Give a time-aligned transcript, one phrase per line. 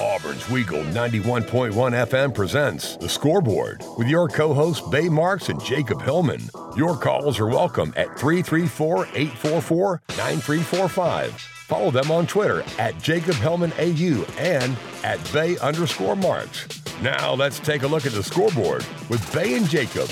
[0.00, 6.00] Auburn's Weagle 91.1 FM presents The Scoreboard with your co hosts Bay Marks and Jacob
[6.00, 6.40] Hillman.
[6.74, 11.34] Your calls are welcome at 334 844 9345.
[11.34, 14.74] Follow them on Twitter at Jacob Hillman AU and
[15.04, 16.66] at Bay underscore Marks.
[17.02, 20.08] Now let's take a look at the scoreboard with Bay and Jacob.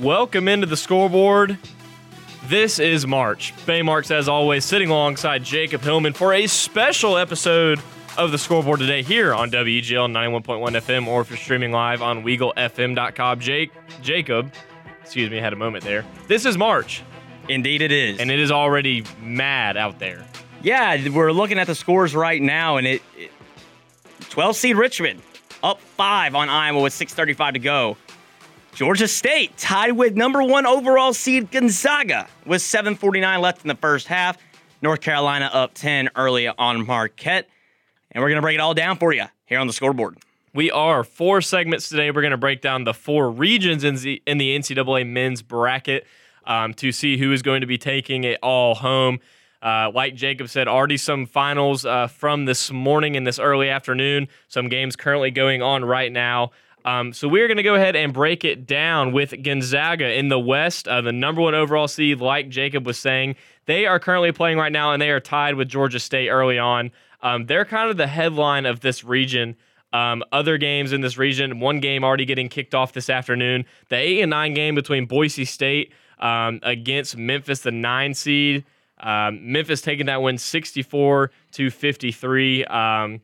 [0.00, 1.58] Welcome into the scoreboard.
[2.46, 3.52] This is March.
[3.66, 7.80] Bay Marks, as always, sitting alongside Jacob Hillman for a special episode
[8.16, 10.42] of the scoreboard today here on WGL 91.1
[10.80, 13.40] FM, or if you're streaming live on WeagleFM.com.
[13.40, 14.52] Jake, Jacob,
[15.02, 16.04] excuse me, I had a moment there.
[16.28, 17.02] This is March,
[17.48, 18.20] Indeed, it is.
[18.20, 20.24] and it is already mad out there.
[20.62, 23.30] yeah, we're looking at the scores right now, and it, it
[24.30, 25.20] 12 seed Richmond
[25.62, 27.96] up five on Iowa with 6:35 to go.
[28.74, 34.06] Georgia State tied with number one overall seed Gonzaga with 7:49 left in the first
[34.06, 34.36] half.
[34.82, 37.48] North Carolina up 10 early on Marquette,
[38.14, 40.16] and we're gonna break it all down for you here on the scoreboard.
[40.54, 42.12] We are four segments today.
[42.12, 46.06] We're going to break down the four regions in the, in the NCAA men's bracket
[46.46, 49.18] um, to see who is going to be taking it all home.
[49.60, 54.28] Uh, like Jacob said, already some finals uh, from this morning and this early afternoon.
[54.46, 56.52] Some games currently going on right now.
[56.84, 60.38] Um, so we're going to go ahead and break it down with Gonzaga in the
[60.38, 62.20] West, uh, the number one overall seed.
[62.20, 63.34] Like Jacob was saying,
[63.66, 66.92] they are currently playing right now, and they are tied with Georgia State early on.
[67.24, 69.56] Um, they're kind of the headline of this region.
[69.92, 73.64] Um, other games in this region, one game already getting kicked off this afternoon.
[73.88, 78.64] The eight and nine game between Boise State um, against Memphis, the nine seed.
[79.00, 82.64] Um, Memphis taking that win 64 to 53.
[82.66, 83.20] Um,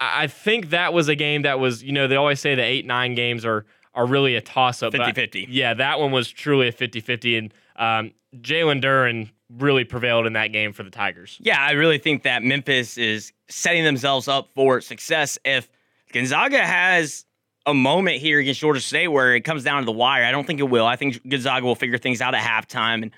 [0.00, 2.86] I think that was a game that was, you know, they always say the eight
[2.86, 4.92] nine games are are really a toss up.
[4.92, 5.46] 50-50.
[5.48, 7.36] Yeah, that one was truly a 50 50.
[7.36, 11.38] And um, Jalen Duran really prevailed in that game for the Tigers.
[11.40, 15.38] Yeah, I really think that Memphis is setting themselves up for success.
[15.44, 15.68] If
[16.12, 17.24] Gonzaga has
[17.64, 20.46] a moment here against Georgia State where it comes down to the wire, I don't
[20.46, 20.86] think it will.
[20.86, 23.10] I think Gonzaga will figure things out at halftime and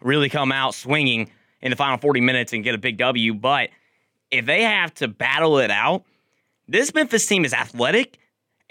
[0.00, 1.30] really come out swinging
[1.60, 3.34] in the final 40 minutes and get a big W.
[3.34, 3.70] But
[4.30, 6.04] if they have to battle it out,
[6.68, 8.18] this Memphis team is athletic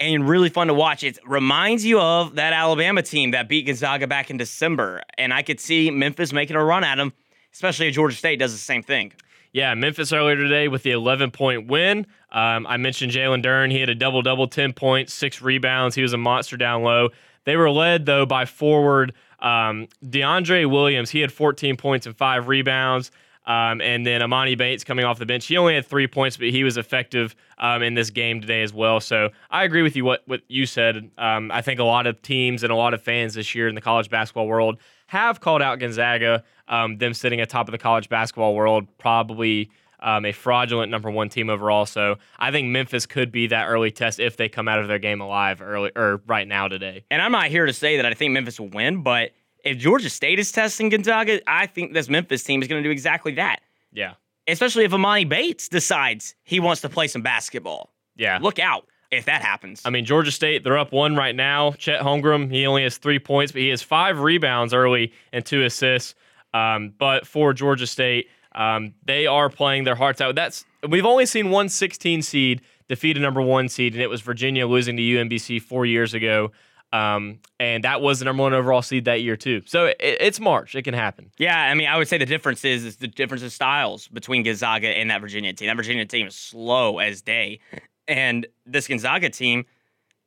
[0.00, 1.02] and really fun to watch.
[1.04, 5.02] It reminds you of that Alabama team that beat Gonzaga back in December.
[5.18, 7.12] And I could see Memphis making a run at them,
[7.52, 9.12] especially if Georgia State does the same thing.
[9.52, 12.06] Yeah, Memphis earlier today with the 11 point win.
[12.32, 13.70] Um, I mentioned Jalen Duran.
[13.70, 15.94] He had a double double, 10 points, six rebounds.
[15.94, 17.10] He was a monster down low.
[17.44, 21.10] They were led, though, by forward um, DeAndre Williams.
[21.10, 23.12] He had 14 points and five rebounds.
[23.46, 25.46] Um, and then Emoni Bates coming off the bench.
[25.46, 28.72] He only had three points, but he was effective um, in this game today as
[28.72, 29.00] well.
[29.00, 31.10] So I agree with you what what you said.
[31.18, 33.74] Um, I think a lot of teams and a lot of fans this year in
[33.74, 34.78] the college basketball world
[35.08, 40.24] have called out Gonzaga, um, them sitting atop of the college basketball world, probably um,
[40.24, 41.86] a fraudulent number one team overall.
[41.86, 44.98] So I think Memphis could be that early test if they come out of their
[44.98, 47.04] game alive early or right now today.
[47.10, 49.32] And I'm not here to say that I think Memphis will win, but
[49.64, 52.92] if Georgia State is testing Gonzaga, I think this Memphis team is going to do
[52.92, 53.60] exactly that.
[53.92, 54.14] Yeah,
[54.46, 57.94] Especially if Emoni Bates decides he wants to play some basketball.
[58.16, 58.38] yeah.
[58.42, 59.80] Look out if that happens.
[59.84, 61.72] I mean, Georgia State, they're up one right now.
[61.72, 65.64] Chet Holmgren, he only has three points, but he has five rebounds early and two
[65.64, 66.14] assists.
[66.52, 70.34] Um, but for Georgia State, um, they are playing their hearts out.
[70.34, 74.20] That's we've only seen one 16 seed defeat a number one seed, and it was
[74.20, 76.52] Virginia losing to UMBC four years ago.
[76.94, 79.62] Um, and that was the number one overall seed that year too.
[79.66, 81.30] So it, it's March; it can happen.
[81.38, 84.44] Yeah, I mean, I would say the difference is, is the difference in styles between
[84.44, 85.66] Gonzaga and that Virginia team.
[85.66, 87.58] That Virginia team is slow as day,
[88.06, 89.64] and this Gonzaga team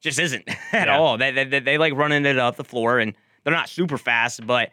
[0.02, 0.98] just isn't at Yeah.
[0.98, 1.18] all.
[1.18, 3.14] They, they, they, they like running it up the floor, and
[3.44, 4.46] they're not super fast.
[4.46, 4.72] But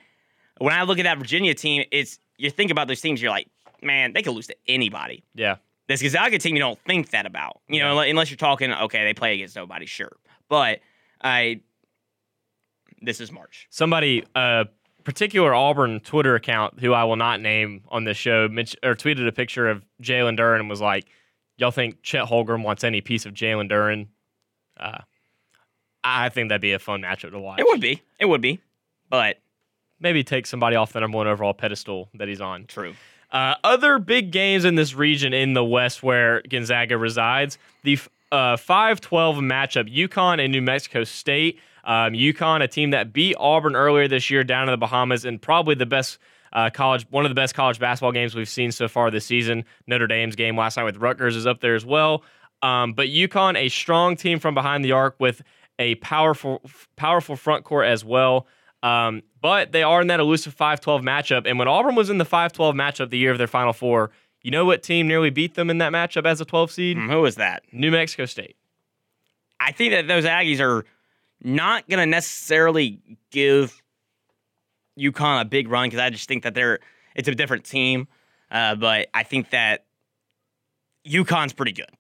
[0.59, 3.47] when I look at that Virginia team, it's you think about those teams, you're like,
[3.83, 5.23] man, they could lose to anybody.
[5.37, 5.57] Yeah,
[5.87, 7.61] This Gonzaga team, you don't think that about.
[7.69, 10.17] You know, unless you're talking, okay, they play against nobody, sure.
[10.49, 10.81] But
[11.23, 11.61] I,
[13.05, 13.67] this is March.
[13.71, 14.67] somebody a
[15.05, 19.27] particular Auburn Twitter account who I will not name on this show mentioned, or tweeted
[19.29, 21.07] a picture of Jalen Duran and was like,
[21.57, 24.09] "Y'all think Chet Holmgren wants any piece of Jalen Duran?"
[24.77, 24.99] Uh,
[26.03, 27.61] I think that'd be a fun matchup to watch.
[27.61, 28.61] It would be, it would be,
[29.09, 29.39] but
[30.01, 32.67] Maybe take somebody off the number one overall pedestal that he's on.
[32.67, 32.95] true.
[33.31, 37.99] Uh, other big games in this region in the West where Gonzaga resides, the
[38.31, 39.01] uh, 5-12
[39.41, 41.59] matchup, UConn and New Mexico State.
[41.85, 45.41] Um, UConn, a team that beat Auburn earlier this year down in the Bahamas, and
[45.41, 46.19] probably the best
[46.53, 49.65] uh, college, one of the best college basketball games we've seen so far this season.
[49.87, 52.23] Notre Dame's game last night with Rutgers is up there as well.
[52.63, 55.43] Um, but UConn, a strong team from behind the arc with
[55.79, 56.63] a powerful,
[56.97, 58.47] powerful front court as well.
[58.83, 61.47] Um, but they are in that elusive 5-12 matchup.
[61.47, 64.11] And when Auburn was in the 5-12 matchup the year of their Final Four,
[64.43, 66.97] You know what team nearly beat them in that matchup as a 12 seed?
[66.97, 67.65] Mm, Who was that?
[67.73, 68.57] New Mexico State.
[69.59, 70.85] I think that those Aggies are
[71.43, 73.01] not going to necessarily
[73.31, 73.81] give
[74.99, 76.81] UConn a big run because I just think that they're
[77.15, 78.09] it's a different team.
[78.51, 79.85] Uh, but I think that
[81.07, 81.91] UConn's pretty good.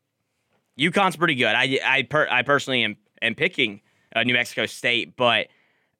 [0.78, 1.54] UConn's pretty good.
[1.54, 3.80] I I per, I personally am am picking
[4.14, 5.48] uh, New Mexico State, but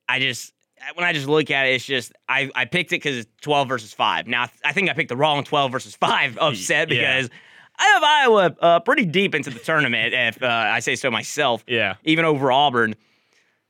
[0.09, 0.53] I just
[0.95, 3.69] when I just look at it, it's just I, I picked it because it's twelve
[3.69, 4.27] versus five.
[4.27, 7.19] Now I think I picked the wrong twelve versus five upset Yeah.
[7.19, 7.31] because
[7.79, 11.65] I have Iowa uh, pretty deep into the tournament, if uh, I say so myself.
[11.67, 11.97] Yeah.
[12.05, 12.95] even over Auburn.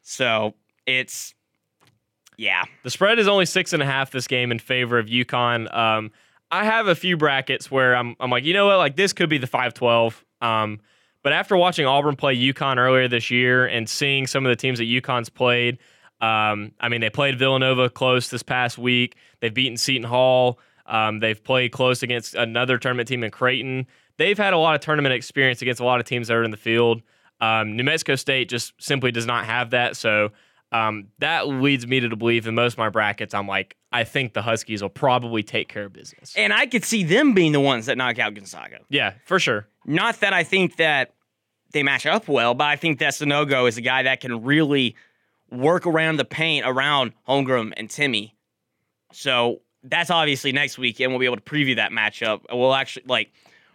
[0.05, 0.55] So
[0.87, 1.35] it's
[2.37, 5.75] yeah, The spread is only six and a half this game in favor of UConn.
[5.75, 6.11] Um,
[6.51, 9.29] I have a few brackets where I'm, I'm like, you know what, like this could
[9.29, 10.23] be the 5-12.
[10.41, 10.81] Um,
[11.23, 14.79] but after watching Auburn play UConn earlier this year and seeing some of the teams
[14.79, 15.79] that UConn's played,
[16.21, 19.17] um, I mean, they played Villanova close this past week.
[19.41, 20.59] They've beaten Seton Hall.
[20.87, 23.87] Um, they've played close against another tournament team in Creighton.
[24.17, 26.51] They've had a lot of tournament experience against a lot of teams that are in
[26.51, 27.03] the field.
[27.41, 29.97] Um, New Mexico State just simply does not have that.
[29.97, 30.31] So
[30.73, 34.33] um, that leads me to believe in most of my brackets, I'm like, I think
[34.33, 36.35] the Huskies will probably take care of business.
[36.37, 38.79] and I could see them being the ones that knock out Gonzaga.
[38.89, 39.69] Yeah, for sure.
[39.87, 41.15] Not that I think that
[41.73, 44.97] they match up well, but I think that Sanogo is a guy that can really
[45.51, 48.33] work around the paint around Holmgren and Timme.
[49.13, 52.41] So that's obviously next week, and we'll be able to preview that matchup.
[52.51, 53.31] We'll actually like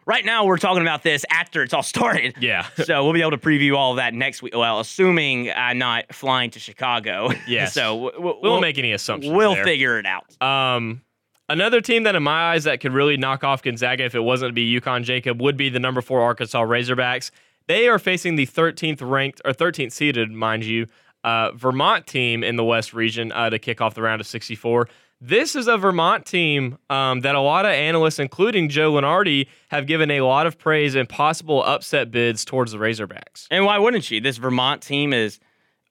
[0.09, 2.35] right now we're talking about this after it's all started.
[2.39, 2.65] Yeah.
[2.83, 4.55] so we'll be able to preview all of that next week.
[4.55, 7.29] Well, assuming I'm not flying to Chicago.
[7.47, 7.65] Yeah.
[7.67, 9.33] so w- w- we we'll, make any assumptions.
[9.33, 9.63] we'll there.
[9.63, 10.39] figure it out.
[10.41, 11.01] Um,
[11.47, 14.49] another team that, in my eyes, that could really knock off Gonzaga if it wasn't
[14.49, 17.31] to be UConn Jacob would be the number four Arkansas Razorbacks.
[17.67, 20.87] They are facing the 13th ranked or 13th seeded, mind you,
[21.23, 24.87] uh, Vermont team in the West region uh, to kick off the round of 64.
[25.21, 29.85] This is a Vermont team um, that a lot of analysts, including Joe Lunardi, have
[29.85, 33.45] given a lot of praise and possible upset bids towards the Razorbacks.
[33.51, 34.21] And why wouldn't you?
[34.21, 35.39] This Vermont team is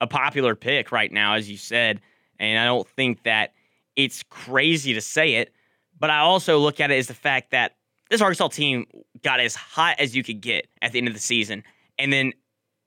[0.01, 2.01] a popular pick right now, as you said.
[2.41, 3.53] And I don't think that
[3.97, 5.53] it's crazy to say it.
[5.99, 7.77] But I also look at it as the fact that
[8.09, 8.87] this Arkansas team
[9.23, 11.65] got as hot as you could get at the end of the season.
[11.99, 12.33] And then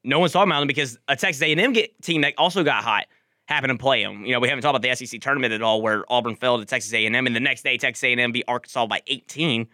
[0.03, 3.05] no one's talking about them because a Texas A&M get, team that also got hot
[3.51, 4.25] happened to play them.
[4.25, 6.65] You know, we haven't talked about the SEC tournament at all where Auburn fell to
[6.65, 9.67] Texas A&M and the next day Texas A&M beat Arkansas by 18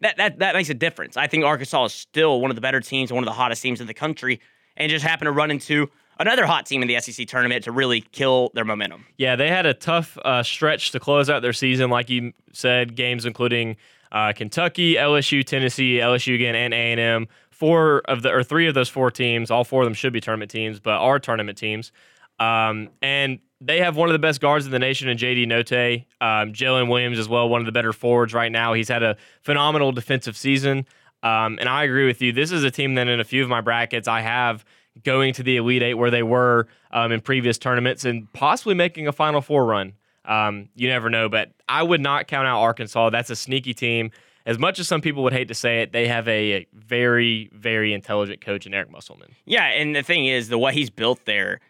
[0.00, 1.16] that that that makes a difference.
[1.16, 3.80] I think Arkansas is still one of the better teams, one of the hottest teams
[3.80, 4.40] in the country,
[4.76, 8.00] and just happened to run into another hot team in the SEC tournament to really
[8.00, 9.06] kill their momentum.
[9.16, 12.94] Yeah, they had a tough uh, stretch to close out their season, like you said.
[12.94, 13.76] Games including
[14.12, 17.28] uh, Kentucky, LSU, Tennessee, LSU again, and A and M.
[17.50, 20.20] Four of the or three of those four teams, all four of them should be
[20.20, 21.90] tournament teams, but are tournament teams.
[22.38, 26.04] Um, and they have one of the best guards in the nation in JD Notae.
[26.20, 28.74] Um, Jalen Williams as well, one of the better forwards right now.
[28.74, 30.86] He's had a phenomenal defensive season.
[31.22, 32.32] Um, and I agree with you.
[32.32, 34.64] This is a team that in a few of my brackets I have
[35.04, 39.08] going to the Elite Eight where they were um, in previous tournaments and possibly making
[39.08, 39.94] a Final Four run.
[40.24, 43.10] Um, you never know, but I would not count out Arkansas.
[43.10, 44.10] That's a sneaky team.
[44.44, 47.92] As much as some people would hate to say it, they have a very, very
[47.92, 49.34] intelligent coach in Eric Musselman.
[49.44, 51.60] Yeah, and the thing is, the way he's built there,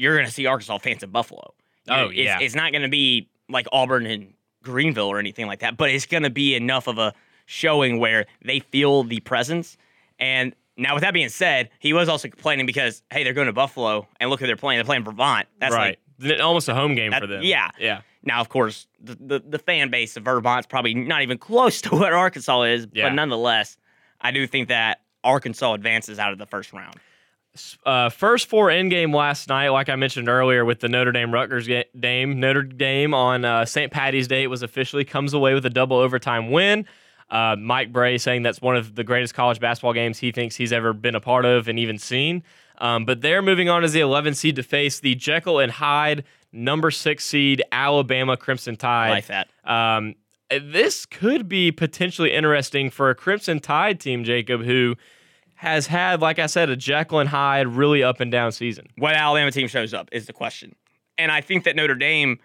[0.00, 1.54] you're going to see Arkansas fans in Buffalo.
[1.86, 2.38] You Oh, know, it's, yeah.
[2.40, 4.32] it's not going to be like Auburn and
[4.62, 7.12] Greenville or anything like that, but it's going to be enough of a
[7.46, 9.76] showing where they feel the presence.
[10.18, 13.52] And now, with that being said, he was also complaining because hey, they're going to
[13.52, 14.78] Buffalo and look who they're playing.
[14.78, 15.46] They're playing Vermont.
[15.58, 15.98] That's right.
[16.20, 17.42] like Almost a home game That- for them.
[17.42, 17.70] yeah.
[17.78, 18.02] Yeah.
[18.22, 21.90] Now, of course, the, the, the fan base of Vermont's probably not even close to
[21.96, 23.08] what Arkansas is, Yeah.
[23.08, 23.78] but nonetheless,
[24.20, 26.96] I do think that Arkansas advances out of the first round.
[27.84, 31.32] Uh, first four in game last night, like I mentioned earlier, with the Notre Dame
[31.32, 31.84] Rutgers game.
[31.98, 32.38] Dame.
[32.38, 33.90] Notre Dame on uh, St.
[33.90, 36.86] Patty's Day was officially comes away with a double overtime win.
[37.28, 40.72] Uh, Mike Brey saying that's one of the greatest college basketball games he thinks he's
[40.72, 42.42] ever been a part of and even seen.
[42.78, 46.24] Um, but they're moving on as the 11 seed to face the Jekyll and Hyde
[46.52, 49.08] number six seed Alabama Crimson Tide.
[49.08, 49.48] I like that.
[49.64, 50.14] Um,
[50.50, 54.96] this could be potentially interesting for a Crimson Tide team, Jacob, who
[55.60, 58.86] has had, like I said, a Jekyll and Hyde really up and down season.
[58.96, 60.74] What Alabama team shows up is the question.
[61.18, 62.38] And I think that Notre Dame,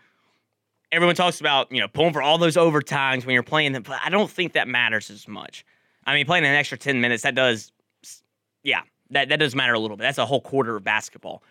[0.92, 4.02] everyone talks about, you know, pulling for all those overtimes when you're playing them, but
[4.04, 5.66] I don't think that matters as much.
[6.06, 7.72] I mean, playing an extra 10 minutes, that does,
[8.64, 8.82] yeah,
[9.12, 10.04] that, that does matter a little bit.
[10.04, 11.42] That's a whole quarter of basketball.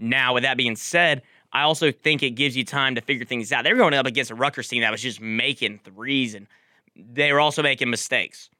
[0.00, 3.52] Now, with that being said, I also think it gives you time to figure things
[3.52, 3.62] out.
[3.62, 6.48] They were going up against a Rutgers team that was just making threes, and
[6.96, 8.50] they were also making mistakes,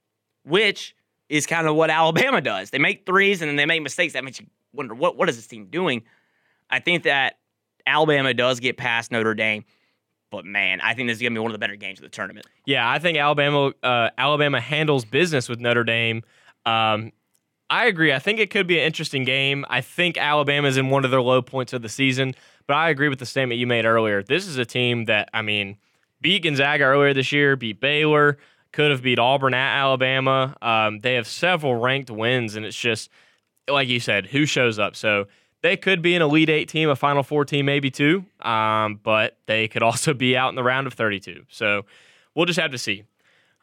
[0.44, 0.94] which
[1.32, 2.70] is kind of what Alabama does.
[2.70, 4.12] They make threes and then they make mistakes.
[4.12, 6.02] That makes you wonder what what is this team doing?
[6.70, 7.38] I think that
[7.86, 9.64] Alabama does get past Notre Dame,
[10.30, 12.10] But man, I think this is gonna be one of the better games of the
[12.10, 12.46] tournament.
[12.66, 16.22] Yeah, I think Alabama uh, Alabama handles business with Notre Dame.
[16.66, 17.12] Um,
[17.70, 18.12] I agree.
[18.12, 19.64] I think it could be an interesting game.
[19.70, 22.34] I think Alabama's in one of their low points of the season,
[22.66, 24.22] but I agree with the statement you made earlier.
[24.22, 25.78] This is a team that I mean
[26.20, 28.36] beat Gonzaga earlier this year, beat Baylor,
[28.72, 30.56] could have beat Auburn at Alabama.
[30.62, 33.10] Um, they have several ranked wins, and it's just
[33.68, 34.96] like you said, who shows up.
[34.96, 35.26] So
[35.62, 39.38] they could be an Elite Eight team, a Final Four team, maybe two, um, but
[39.46, 41.44] they could also be out in the round of 32.
[41.48, 41.84] So
[42.34, 43.04] we'll just have to see.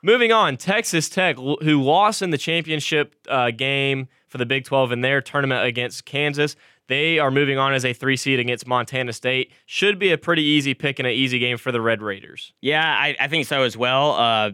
[0.01, 4.93] Moving on, Texas Tech, who lost in the championship uh, game for the Big 12
[4.93, 6.55] in their tournament against Kansas,
[6.87, 9.51] they are moving on as a three seed against Montana State.
[9.65, 12.53] Should be a pretty easy pick and an easy game for the Red Raiders.
[12.61, 14.13] Yeah, I, I think so as well.
[14.13, 14.51] Uh,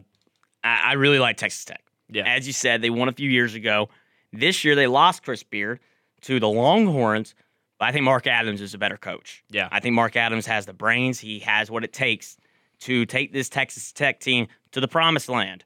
[0.66, 1.82] I, I, really like Texas Tech.
[2.10, 2.24] Yeah.
[2.28, 3.90] As you said, they won a few years ago.
[4.34, 5.80] This year they lost Chris Beard
[6.22, 7.36] to the Longhorns,
[7.80, 9.44] but I think Mark Adams is a better coach.
[9.50, 9.70] Yeah.
[9.72, 11.20] I think Mark Adams has the brains.
[11.20, 12.38] He has what it takes
[12.82, 15.64] to take this Texas Tech team to the promised land.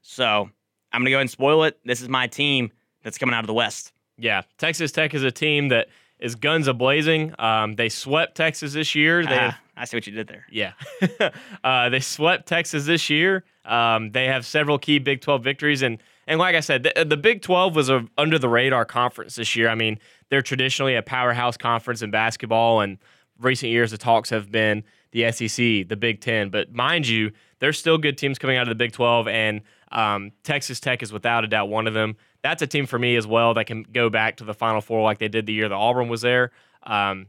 [0.00, 0.50] So
[0.92, 1.78] I'm going to go ahead and spoil it.
[1.84, 2.72] This is my team
[3.02, 3.92] that's coming out of the West.
[4.18, 4.42] Yeah.
[4.58, 5.88] Texas Tech is a team that
[6.22, 7.34] is guns a blazing.
[7.38, 9.26] Um, they swept Texas this year.
[9.26, 10.46] They ah, have, I see what you did there.
[10.50, 10.72] Yeah.
[11.64, 13.44] uh, they swept Texas this year.
[13.64, 15.82] Um, they have several key Big 12 victories.
[15.82, 15.98] And,
[16.28, 19.56] and like I said, the, the Big 12 was a under the radar conference this
[19.56, 19.68] year.
[19.68, 19.98] I mean,
[20.30, 22.80] they're traditionally a powerhouse conference in basketball.
[22.80, 22.98] And
[23.40, 26.50] recent years, the talks have been the SEC, the Big Ten.
[26.50, 29.60] But mind you, there's still good teams coming out of the Big 12, and
[29.92, 32.16] um, Texas Tech is without a doubt one of them.
[32.42, 35.02] That's a team for me as well that can go back to the Final Four
[35.02, 36.50] like they did the year that Auburn was there.
[36.82, 37.28] Um,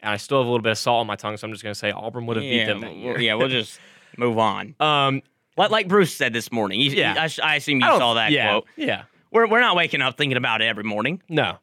[0.00, 1.62] and I still have a little bit of salt on my tongue, so I'm just
[1.62, 3.20] going to say Auburn would have yeah, beat them that year.
[3.20, 3.78] yeah, we'll just
[4.18, 4.74] move on.
[4.80, 5.22] Um,
[5.56, 6.80] like, like Bruce said this morning.
[6.80, 8.66] You, yeah, I, I assume you saw that yeah, quote.
[8.76, 11.22] Yeah, we're we're not waking up thinking about it every morning.
[11.28, 11.58] No,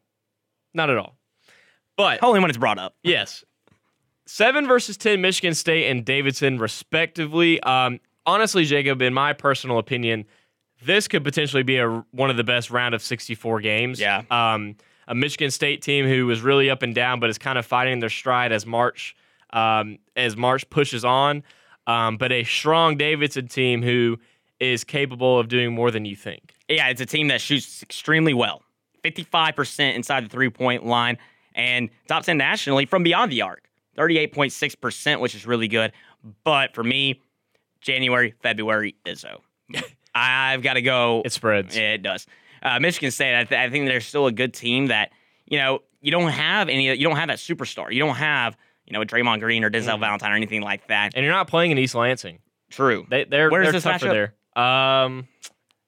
[0.73, 1.15] not at all.
[1.97, 2.95] But only when it's brought up.
[3.03, 3.43] Yes,
[4.25, 7.61] seven versus ten, Michigan State and Davidson, respectively.
[7.63, 10.25] Um, honestly, Jacob, in my personal opinion,
[10.83, 13.99] this could potentially be a one of the best round of 64 games.
[13.99, 14.23] Yeah.
[14.31, 14.75] Um,
[15.07, 17.99] a Michigan State team who was really up and down, but is kind of fighting
[17.99, 19.15] their stride as March
[19.51, 21.43] um, as March pushes on.
[21.87, 24.19] Um, but a strong Davidson team who
[24.59, 26.53] is capable of doing more than you think.
[26.67, 28.61] Yeah, it's a team that shoots extremely well,
[29.03, 31.17] 55% inside the three point line,
[31.55, 33.67] and top 10 nationally from beyond the arc,
[33.97, 35.91] 38.6%, which is really good.
[36.43, 37.21] But for me,
[37.81, 39.39] January, February, Izzo.
[40.19, 41.21] I've got to go.
[41.25, 41.75] It spreads.
[41.75, 42.27] It does.
[42.61, 45.11] Uh, Michigan State, I, th- I, think they're still a good team that,
[45.45, 47.91] you know, you don't have any, you don't have that superstar.
[47.91, 49.99] You don't have, you know, a Draymond Green or Denzel mm.
[50.01, 51.13] Valentine or anything like that.
[51.15, 52.39] And you're not playing in East Lansing.
[52.69, 53.05] True.
[53.09, 54.33] They, they're, Where's they're this tougher matchup?
[54.55, 54.63] there.
[54.63, 55.27] Um,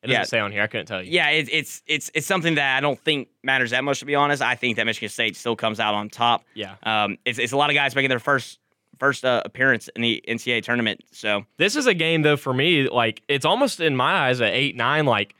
[0.01, 0.23] it doesn't yeah.
[0.23, 0.63] say on here.
[0.63, 1.11] I couldn't tell you.
[1.11, 4.15] Yeah, it, it's it's it's something that I don't think matters that much to be
[4.15, 4.41] honest.
[4.41, 6.43] I think that Michigan State still comes out on top.
[6.55, 6.75] Yeah.
[6.81, 8.57] Um, it's, it's a lot of guys making their first
[9.01, 11.01] first uh, appearance in the NCAA tournament.
[11.11, 12.87] So this is a game though for me.
[12.87, 15.07] Like it's almost in my eyes at eight nine.
[15.07, 15.33] Like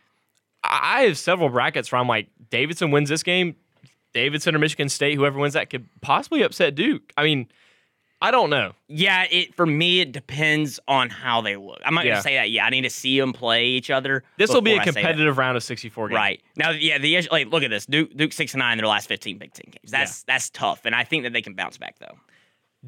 [0.63, 3.55] I have several brackets where I'm like Davidson wins this game.
[4.13, 7.13] Davidson or Michigan State, whoever wins that could possibly upset Duke.
[7.15, 7.47] I mean,
[8.19, 8.73] I don't know.
[8.87, 11.81] Yeah, it for me it depends on how they look.
[11.85, 12.13] I'm not yeah.
[12.13, 12.49] gonna say that.
[12.49, 14.23] Yeah, I need to see them play each other.
[14.37, 16.15] This will be a competitive round of 64 games.
[16.15, 17.85] Right now, yeah, the issue, like look at this.
[17.85, 19.91] Duke Duke six and nine in their last 15 Big Ten games.
[19.91, 20.33] That's yeah.
[20.33, 22.17] that's tough, and I think that they can bounce back though.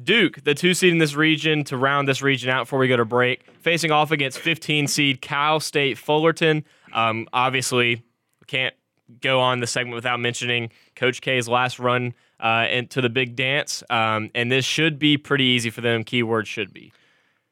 [0.02, 2.96] Duke, the two seed in this region, to round this region out before we go
[2.96, 6.64] to break, facing off against 15 seed Cal State Fullerton.
[6.92, 8.02] Um, obviously,
[8.46, 8.74] can't
[9.20, 13.82] go on the segment without mentioning Coach K's last run uh, into the big dance.
[13.90, 16.04] Um, and this should be pretty easy for them.
[16.04, 16.92] Keyword should be.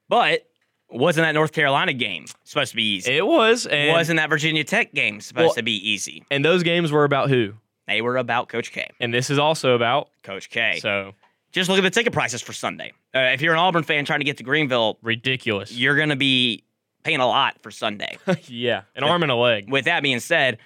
[0.08, 0.48] But
[0.90, 3.16] wasn't that North Carolina game supposed to be easy?
[3.16, 3.66] It was.
[3.66, 6.24] And wasn't that Virginia Tech game supposed well, to be easy?
[6.30, 7.54] And those games were about who?
[7.86, 8.88] They were about Coach K.
[9.00, 10.78] And this is also about Coach K.
[10.80, 11.14] So
[11.52, 12.92] just look at the ticket prices for Sunday.
[13.14, 15.70] Uh, if you're an Auburn fan trying to get to Greenville, ridiculous.
[15.72, 16.64] You're going to be
[17.04, 18.16] paying a lot for Sunday.
[18.46, 19.70] yeah, an arm and a leg.
[19.70, 20.58] With that being said,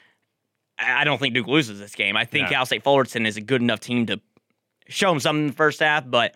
[0.78, 2.16] I don't think Duke loses this game.
[2.16, 2.50] I think no.
[2.50, 4.20] Cal State Fullerton is a good enough team to
[4.88, 6.34] show them something in the first half, but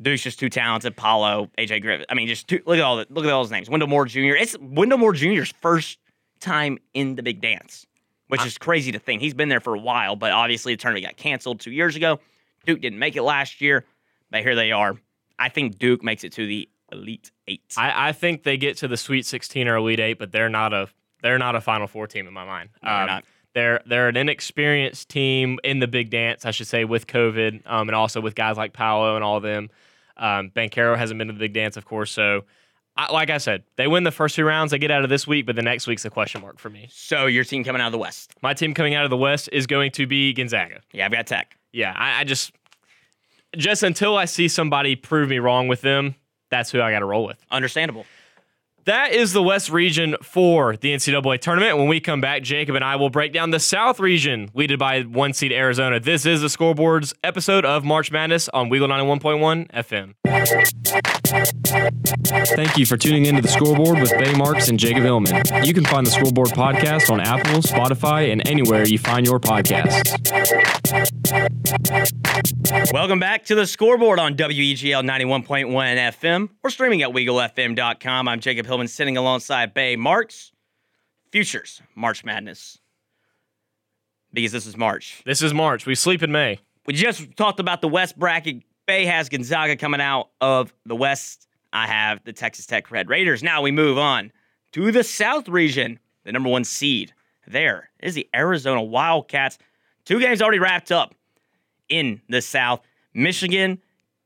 [0.00, 0.96] Duke's just too talented.
[0.96, 2.06] Paolo, AJ Griffin.
[2.08, 3.68] I mean, just too, look at all the, look at all his names.
[3.68, 4.36] Wendell Moore Jr.
[4.36, 5.98] It's Wendell Moore Jr.'s first
[6.40, 7.86] time in the big dance,
[8.28, 9.22] which is crazy to think.
[9.22, 12.20] He's been there for a while, but obviously the tournament got canceled two years ago.
[12.66, 13.84] Duke didn't make it last year,
[14.30, 14.96] but here they are.
[15.38, 17.62] I think Duke makes it to the Elite Eight.
[17.76, 20.72] I, I think they get to the Sweet 16 or Elite Eight, but they're not
[20.72, 20.88] a
[21.22, 22.70] they're not a Final Four team in my mind.
[22.82, 23.24] No, um, they're not.
[23.54, 27.88] They're they're an inexperienced team in the big dance, I should say, with COVID, um,
[27.88, 29.70] and also with guys like Paolo and all of them.
[30.16, 32.10] Um, Banchero hasn't been to the big dance, of course.
[32.10, 32.44] So,
[32.96, 34.70] I, like I said, they win the first two rounds.
[34.70, 36.88] They get out of this week, but the next week's a question mark for me.
[36.92, 38.32] So your team coming out of the West?
[38.42, 40.80] My team coming out of the West is going to be Gonzaga.
[40.92, 41.56] Yeah, I've got Tech.
[41.74, 42.52] Yeah, I, I just
[43.56, 46.14] just until I see somebody prove me wrong with them,
[46.48, 47.44] that's who I got to roll with.
[47.50, 48.06] Understandable.
[48.86, 51.78] That is the West region for the NCAA tournament.
[51.78, 55.00] When we come back, Jacob and I will break down the South region, leaded by
[55.02, 55.98] one seed Arizona.
[56.00, 60.14] This is the Scoreboards episode of March Madness on Weagle 91.1 FM.
[62.54, 65.42] Thank you for tuning into the Scoreboard with Bay Marks and Jacob Hillman.
[65.64, 70.12] You can find the Scoreboard podcast on Apple, Spotify, and anywhere you find your podcasts.
[72.92, 76.48] Welcome back to the scoreboard on WEGL 91.1 FM.
[76.62, 78.28] We're streaming at WeagleFM.com.
[78.28, 80.50] I'm Jacob Hillman sitting alongside Bay Marks.
[81.30, 82.80] Futures, March Madness.
[84.32, 85.22] Because this is March.
[85.24, 85.86] This is March.
[85.86, 86.58] We sleep in May.
[86.84, 88.64] We just talked about the West bracket.
[88.84, 91.46] Bay has Gonzaga coming out of the West.
[91.72, 93.44] I have the Texas Tech Red Raiders.
[93.44, 94.32] Now we move on
[94.72, 96.00] to the South region.
[96.24, 97.14] The number one seed
[97.46, 99.56] there is the Arizona Wildcats.
[100.04, 101.14] Two games already wrapped up
[101.88, 102.80] in the South.
[103.14, 103.80] Michigan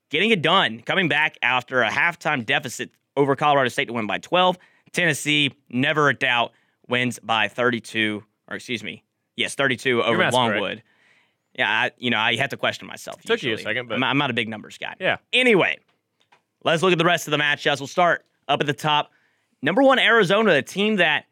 [0.09, 4.19] getting it done, coming back after a halftime deficit over Colorado State to win by
[4.19, 4.57] 12.
[4.93, 6.53] Tennessee, never a doubt,
[6.89, 9.05] wins by 32, or excuse me,
[9.37, 10.83] yes, 32 over Longwood.
[11.59, 13.21] Yeah, I, you know, I had to question myself.
[13.23, 14.95] Took you a second, but- I'm, I'm not a big numbers guy.
[15.01, 15.17] Yeah.
[15.33, 15.79] Anyway,
[16.65, 17.81] let's look at the rest of the matchups.
[17.81, 19.11] We'll start up at the top.
[19.61, 21.25] Number one, Arizona, a team that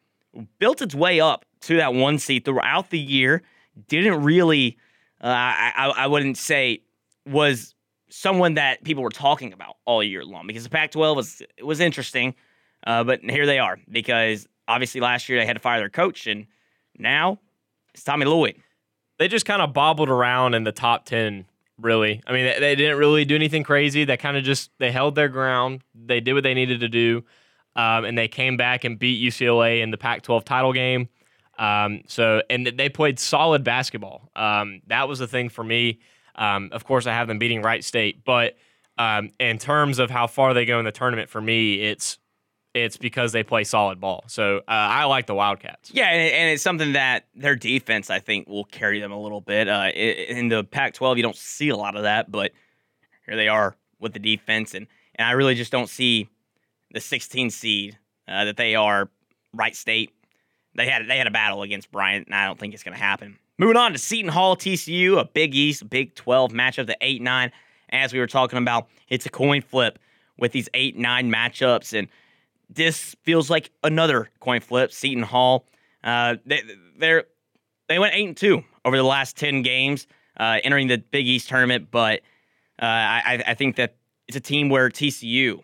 [0.58, 3.42] built its way up to that one seat throughout the year.
[3.88, 4.76] Didn't really,
[5.22, 6.80] uh, I, I, I wouldn't say,
[7.24, 7.74] was
[8.08, 12.34] someone that people were talking about all year long because the Pac-12 was was interesting,
[12.86, 16.26] uh, but here they are because obviously last year they had to fire their coach
[16.26, 16.46] and
[16.98, 17.38] now
[17.96, 18.56] it's Tommy Lloyd.
[19.18, 21.46] They just kind of bobbled around in the top 10,
[21.80, 22.22] really.
[22.26, 24.04] I mean, they, they didn't really do anything crazy.
[24.04, 25.80] They kind of just, they held their ground.
[25.94, 27.24] They did what they needed to do.
[27.74, 31.08] Um, and they came back and beat UCLA in the Pac-12 title game.
[31.58, 34.30] Um, so, and they played solid basketball.
[34.36, 36.00] Um, that was the thing for me.
[36.36, 38.56] Um, of course, I have them beating Wright State, but
[38.98, 42.18] um, in terms of how far they go in the tournament, for me, it's
[42.74, 44.24] it's because they play solid ball.
[44.26, 45.90] So uh, I like the Wildcats.
[45.94, 49.40] Yeah, and, and it's something that their defense, I think, will carry them a little
[49.40, 49.66] bit.
[49.66, 52.52] Uh, in the Pac-12, you don't see a lot of that, but
[53.24, 56.28] here they are with the defense, and and I really just don't see
[56.92, 59.08] the 16 seed uh, that they are.
[59.54, 60.12] Wright State,
[60.74, 63.02] they had they had a battle against Bryant, and I don't think it's going to
[63.02, 63.38] happen.
[63.58, 67.50] Moving on to Seton Hall, TCU, a Big East, Big 12 matchup, the eight nine.
[67.90, 69.98] As we were talking about, it's a coin flip
[70.38, 72.08] with these eight nine matchups, and
[72.68, 74.92] this feels like another coin flip.
[74.92, 75.66] Seton Hall,
[76.04, 76.62] uh, they
[76.98, 77.24] they're
[77.88, 80.06] they went eight and two over the last ten games,
[80.38, 81.88] uh, entering the Big East tournament.
[81.90, 82.20] But
[82.82, 83.96] uh, I I think that
[84.28, 85.62] it's a team where TCU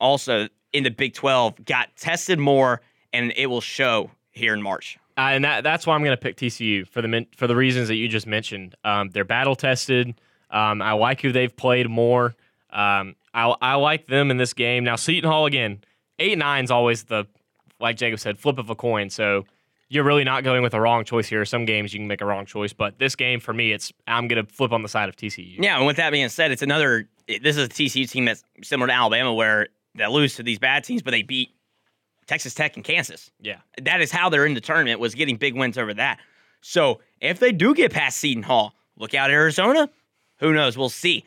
[0.00, 2.80] also in the Big Twelve got tested more,
[3.12, 4.98] and it will show here in March.
[5.18, 7.88] Uh, and that, that's why I'm going to pick TCU for the for the reasons
[7.88, 8.76] that you just mentioned.
[8.84, 10.14] Um, they're battle tested.
[10.50, 12.36] Um, I like who they've played more.
[12.70, 14.84] Um, I, I like them in this game.
[14.84, 15.82] Now Seton Hall again,
[16.20, 17.26] eight nine's always the
[17.80, 19.10] like Jacob said, flip of a coin.
[19.10, 19.44] So
[19.88, 21.44] you're really not going with a wrong choice here.
[21.44, 24.28] Some games you can make a wrong choice, but this game for me, it's I'm
[24.28, 25.56] going to flip on the side of TCU.
[25.58, 27.08] Yeah, and with that being said, it's another.
[27.26, 30.84] This is a TCU team that's similar to Alabama, where they lose to these bad
[30.84, 31.50] teams, but they beat
[32.28, 33.32] Texas Tech and Kansas.
[33.40, 33.56] Yeah.
[33.82, 36.20] That is how they're in the tournament was getting big wins over that.
[36.60, 39.88] So if they do get past Seton Hall, look out Arizona.
[40.38, 40.78] Who knows?
[40.78, 41.24] We'll see.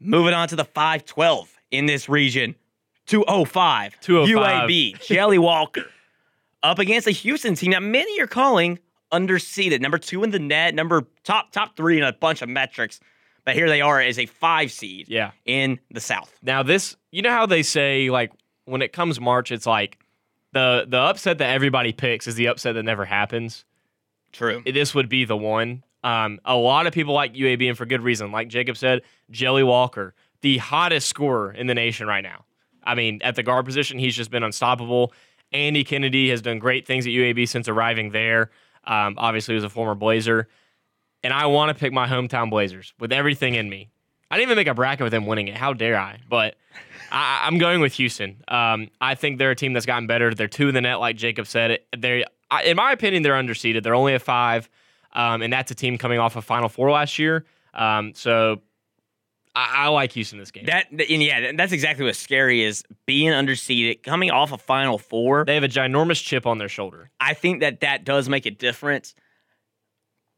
[0.00, 2.54] Moving on to the 512 in this region.
[3.06, 4.00] 205.
[4.00, 4.68] 205.
[4.68, 5.84] UAB, Jelly Walker.
[6.62, 8.78] Up against a Houston team that many are calling
[9.12, 9.80] underseeded.
[9.80, 13.00] Number two in the net, number top top three in a bunch of metrics.
[13.44, 15.30] But here they are as a five seed Yeah.
[15.46, 16.36] in the South.
[16.42, 18.32] Now this, you know how they say like
[18.66, 19.98] when it comes March, it's like
[20.52, 23.64] the the upset that everybody picks is the upset that never happens.
[24.32, 24.62] True.
[24.64, 25.82] this would be the one.
[26.04, 28.30] Um, a lot of people like UAB, and for good reason.
[28.30, 32.44] Like Jacob said, Jelly Walker, the hottest scorer in the nation right now.
[32.84, 35.12] I mean, at the guard position, he's just been unstoppable.
[35.52, 38.50] Andy Kennedy has done great things at UAB since arriving there.
[38.84, 40.48] Um, obviously, he was a former Blazer.
[41.24, 43.90] And I want to pick my hometown Blazers with everything in me.
[44.30, 45.56] I didn't even make a bracket with them winning it.
[45.56, 46.20] How dare I?
[46.28, 46.56] But
[47.10, 48.42] I, I'm going with Houston.
[48.48, 50.34] Um, I think they're a team that's gotten better.
[50.34, 51.80] They're two in the net, like Jacob said.
[51.96, 52.24] They,
[52.64, 53.82] in my opinion, they're underseeded.
[53.82, 54.68] They're only a five,
[55.12, 57.44] um, and that's a team coming off a Final Four last year.
[57.74, 58.60] Um, so
[59.54, 60.66] I, I like Houston this game.
[60.66, 65.44] That and yeah, that's exactly what's scary is being underseeded, coming off a Final Four.
[65.44, 67.10] they have a ginormous chip on their shoulder.
[67.20, 69.14] I think that that does make a difference.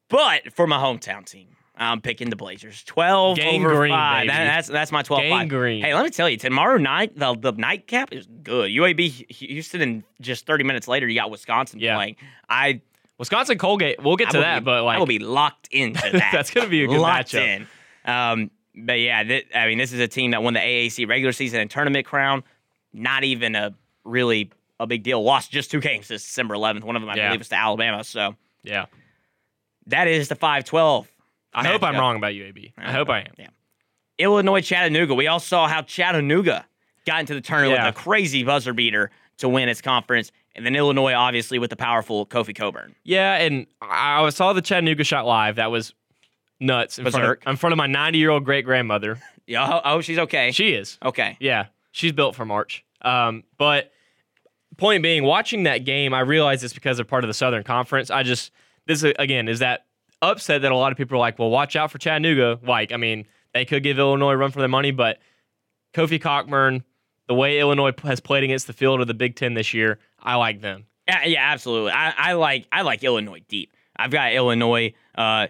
[0.08, 2.84] But for my hometown team, I'm picking the Blazers.
[2.84, 4.26] 12 Gang over green, 5.
[4.26, 5.48] That- that's that's my 12 Gang 5.
[5.48, 5.82] green.
[5.82, 8.70] Hey, let me tell you, tomorrow night, the, the nightcap is good.
[8.70, 11.96] UAB Houston, and just 30 minutes later, you got Wisconsin Yeah.
[11.96, 12.16] playing.
[12.48, 12.82] I,
[13.18, 14.02] Wisconsin Colgate.
[14.02, 16.30] We'll get to that, be, but I like will be locked into that.
[16.32, 17.66] That's gonna be a good locked matchup.
[18.04, 18.10] In.
[18.12, 21.32] Um, But yeah, th- I mean, this is a team that won the AAC regular
[21.32, 22.44] season and tournament crown.
[22.92, 25.22] Not even a really a big deal.
[25.22, 26.84] Lost just two games this December 11th.
[26.84, 27.28] One of them, I Yeah.
[27.28, 28.04] believe, was to Alabama.
[28.04, 28.86] So Yeah.
[29.86, 31.06] that is the 5-12.
[31.52, 32.72] I hope I'm wrong about UAB.
[32.78, 33.32] I hope I am.
[33.38, 33.48] Yeah.
[34.18, 35.14] Illinois Chattanooga.
[35.14, 36.66] We all saw how Chattanooga
[37.06, 37.86] got into the tournament Yeah.
[37.86, 41.76] with a crazy buzzer beater to win its conference, and then Illinois, obviously, with the
[41.76, 42.94] powerful Kofi Cockburn.
[43.04, 45.56] Yeah, and I I saw the Chattanooga shot live.
[45.56, 45.94] That was
[46.60, 49.18] nuts in front, of, in front of my 90 year old great grandmother.
[49.46, 50.52] Yeah, I I hope she's okay.
[50.52, 50.98] She is.
[51.02, 51.36] okay.
[51.40, 52.84] Yeah, she's built for March.
[53.02, 53.90] Um, but
[54.76, 58.10] point being, watching that game, I realized it's because they're part of the Southern Conference.
[58.10, 58.52] I just
[58.86, 59.86] this again is that
[60.22, 62.58] upset that a lot of people are like, well, watch out for Chattanooga.
[62.62, 65.18] Like, I mean, they could give Illinois a run for their money, but
[65.94, 66.84] Kofi Cockburn,
[67.26, 70.36] the way Illinois has played against the field of the Big Ten this year, I
[70.36, 70.86] like them.
[71.08, 71.92] Yeah, yeah, absolutely.
[71.92, 73.72] I, I like I like Illinois deep.
[73.96, 75.48] I've got Illinois uh,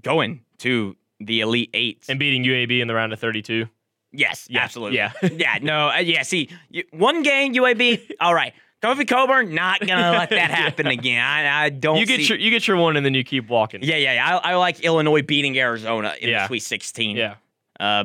[0.00, 2.04] going to the Elite Eight.
[2.08, 3.66] And beating UAB in the round of 32.
[4.12, 4.96] yes, Yeah, absolutely.
[4.96, 5.12] yeah.
[5.22, 5.58] yeah.
[5.60, 5.88] No.
[5.88, 6.22] Uh, yeah.
[6.22, 8.10] See, you, one game UAB.
[8.20, 8.54] all right.
[8.82, 11.20] Kofi Cockburn not gonna let that happen again.
[11.22, 11.96] I, I don't.
[11.98, 13.82] You get see- your you get your one and then you keep walking.
[13.82, 14.38] Yeah, yeah, yeah.
[14.38, 16.42] I, I like Illinois beating Arizona in Yeah.
[16.42, 17.16] the Sweet 16.
[17.16, 17.34] Yeah.
[17.80, 18.04] Uh,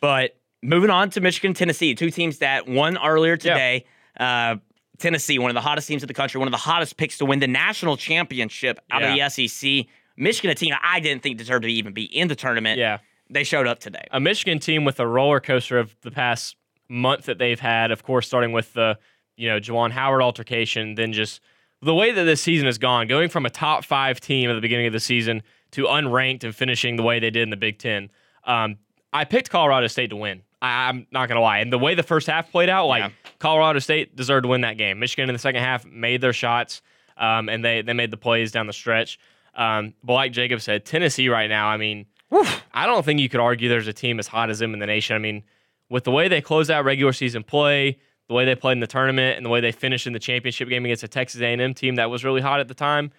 [0.00, 3.84] but moving on to Michigan, Tennessee, two teams that won earlier today.
[4.18, 4.56] Uh,
[4.98, 7.24] Tennessee, one of the hottest teams in the country, one of the hottest picks to
[7.26, 9.26] win the national championship out Yeah.
[9.26, 9.86] of the SEC.
[10.16, 12.78] Michigan, a team I didn't think deserved to even be in the tournament.
[12.78, 12.98] Yeah.
[13.28, 14.06] They showed up today.
[14.12, 16.56] a Michigan team with a roller coaster of the past
[16.88, 17.90] month that they've had.
[17.90, 18.96] Of course, starting with the
[19.36, 21.40] you know Juwan Howard altercation, then just
[21.82, 24.60] the way that this season has gone, going from a top five team at the
[24.60, 25.42] beginning of the season
[25.72, 28.10] to unranked and finishing the way they did in the Big Ten.
[28.44, 28.76] Um,
[29.12, 30.42] I picked Colorado State to win.
[30.62, 33.10] I, I'm not gonna lie, and the way the first half played out, like Yeah.
[33.38, 34.98] Colorado State deserved to win that game.
[34.98, 36.80] Michigan in the second half made their shots,
[37.16, 39.18] um, and they they made the plays down the stretch.
[39.54, 42.06] Um, but like Jacob said, Tennessee right now, I mean,
[42.72, 44.86] I don't think you could argue there's a team as hot as them in the
[44.86, 45.14] nation.
[45.14, 45.44] I mean,
[45.88, 48.86] with the way they closed out regular season play, the way they played in the
[48.86, 51.96] tournament, and the way they finished in the championship game against a Texas A&M team
[51.96, 53.12] that was really hot at the time,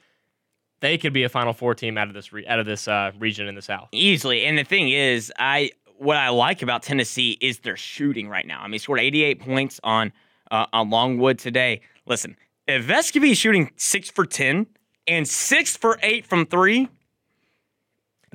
[0.82, 3.12] they could be a Final Four team out of this re- out of this uh,
[3.20, 3.90] region in the South.
[3.92, 4.46] Easily.
[4.46, 8.62] And the thing is, I what I like about Tennessee is their shooting right now.
[8.62, 10.12] I mean, scored 88 points on
[10.52, 11.82] uh, on Longwood today.
[12.06, 12.36] Listen,
[12.68, 14.68] if Vescovi is shooting six for 10
[15.08, 16.90] and six for eight from three,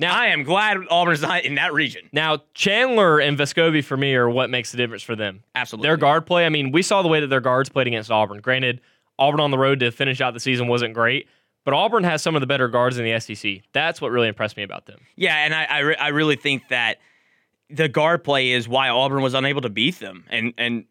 [0.01, 2.09] now I am glad Auburn's not in that region.
[2.11, 5.43] Now, Chandler and Vescovi for me are what makes the difference for them.
[5.55, 5.87] Absolutely.
[5.87, 8.41] Their guard play, I mean, we saw the way that their guards played against Auburn.
[8.41, 8.81] Granted,
[9.19, 11.27] Auburn on the road to finish out the season wasn't great,
[11.63, 13.61] but Auburn has some of the better guards in the SEC.
[13.73, 14.99] That's what really impressed me about them.
[15.15, 16.97] Yeah, and I I, re- I really think that
[17.69, 20.85] the guard play is why Auburn was unable to beat them, and and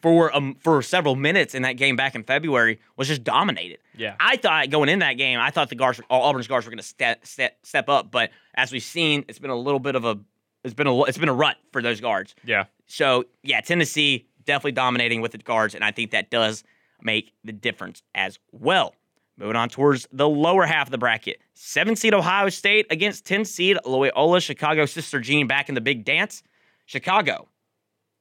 [0.00, 3.78] for um for several minutes in that game back in February was just dominated.
[3.96, 4.14] Yeah.
[4.20, 6.84] I thought going in that game, I thought the guards, Auburn's guards were going to
[6.84, 10.18] step, step step up, but as we've seen, it's been a little bit of a
[10.64, 12.34] it's been a it's been a rut for those guards.
[12.44, 12.64] Yeah.
[12.86, 16.64] So yeah, Tennessee definitely dominating with the guards, and I think that does
[17.02, 18.94] make the difference as well.
[19.36, 21.40] Moving on towards the lower half of the bracket.
[21.54, 26.04] Seven seed Ohio State against 10 seed Loyola Chicago Sister Jean back in the big
[26.04, 26.42] dance.
[26.84, 27.48] Chicago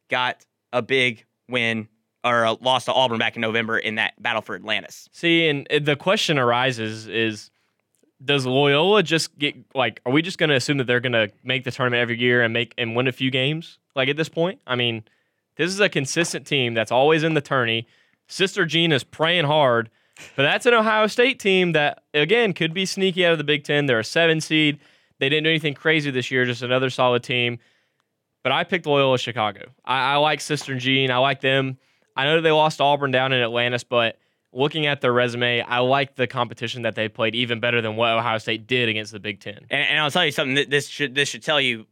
[0.09, 1.87] got a big win
[2.23, 5.09] or uh, a loss to Auburn back in November in that battle for Atlantis.
[5.11, 7.49] See, and uh, the question arises is
[8.23, 11.29] does Loyola just get like are we just going to assume that they're going to
[11.43, 14.29] make the tournament every year and make and win a few games like at this
[14.29, 14.59] point?
[14.67, 15.03] I mean,
[15.55, 17.87] this is a consistent team that's always in the tourney.
[18.27, 19.89] Sister Jean is praying hard,
[20.35, 23.63] but that's an Ohio State team that again could be sneaky out of the Big
[23.63, 23.85] 10.
[23.85, 24.79] They're a 7 seed.
[25.19, 27.59] They didn't do anything crazy this year, just another solid team.
[28.49, 29.65] But I picked Loyola Chicago.
[29.85, 31.11] I, I like Sister Jean.
[31.11, 31.77] I like them.
[32.17, 34.17] I know they lost Auburn down in Atlantis, but
[34.51, 38.09] looking at their resume, I like the competition that they played even better than what
[38.09, 39.67] Ohio State did against the Big Ten.
[39.69, 40.67] And, and I'll tell you something.
[40.67, 41.85] This should this should tell you.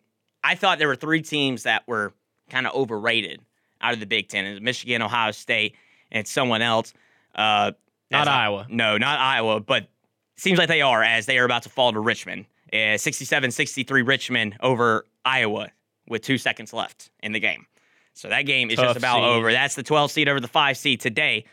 [0.44, 2.12] I thought there were three teams that were
[2.50, 3.40] kind of overrated
[3.80, 5.76] out of the Big Ten: It's Michigan, Ohio State,
[6.12, 6.92] and someone else.
[7.36, 7.74] Uh,
[8.10, 8.66] Not I- Iowa.
[8.68, 9.60] No, not Iowa.
[9.60, 9.90] But
[10.38, 12.48] seems like they are as they are about to fall to Richmond.
[12.74, 15.70] Uh, 67-63 Richmond over Iowa
[16.08, 17.66] with two seconds left in the game.
[18.14, 19.24] So that game is Tough just about seed.
[19.26, 19.52] over.
[19.52, 21.46] That's the 12 seed over the five seed today.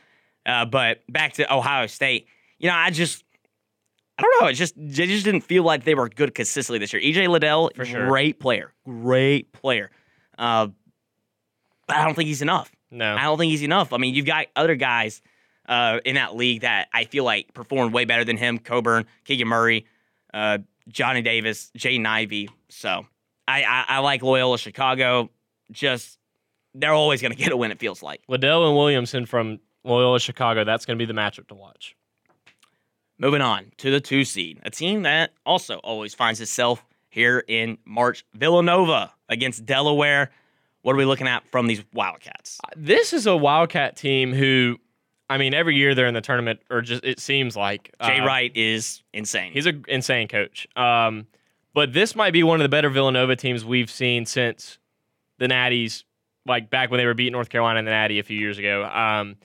[0.46, 2.26] Uh, but back to Ohio State.
[2.58, 3.22] You know, I just
[4.18, 4.48] I don't know.
[4.48, 7.02] It just they just didn't feel like they were good consistently this year.
[7.02, 8.06] EJ Liddell, For sure.
[8.06, 9.90] great player, great player.
[10.38, 10.68] Uh,
[11.86, 12.70] but I don't think he's enough.
[12.90, 13.14] No.
[13.14, 13.92] I don't think he's enough.
[13.92, 15.20] I mean, you've got other guys
[15.68, 19.48] uh, in that league that I feel like performed way better than him: Cockburn, Keegan
[19.48, 19.86] Murray,
[20.32, 22.48] uh, Johnny Davis, Jay Ivey.
[22.68, 23.06] So
[23.46, 25.30] I, I, I like Loyola Chicago.
[25.70, 26.18] Just
[26.74, 27.70] they're always going to get a win.
[27.70, 28.22] It feels like.
[28.28, 31.96] Liddell and Williamson from Loyola Chicago, that's going to be the matchup to watch.
[33.18, 37.78] Moving on to the two seed, a team that also always finds itself here in
[37.84, 38.24] March.
[38.34, 40.32] Villanova against Delaware.
[40.82, 42.58] What are we looking at from these Wildcats?
[42.76, 44.78] This is a Wildcat team who,
[45.30, 48.26] I mean, every year they're in the tournament, or just it seems like Jay uh,
[48.26, 49.52] Wright is insane.
[49.52, 50.66] He's an insane coach.
[50.74, 51.28] Um,
[51.74, 54.78] but this might be one of the better Villanova teams we've seen since
[55.38, 56.04] the Natties,
[56.46, 58.84] like back when they were beating North Carolina in the Natty a few years ago.
[58.84, 59.36] Um,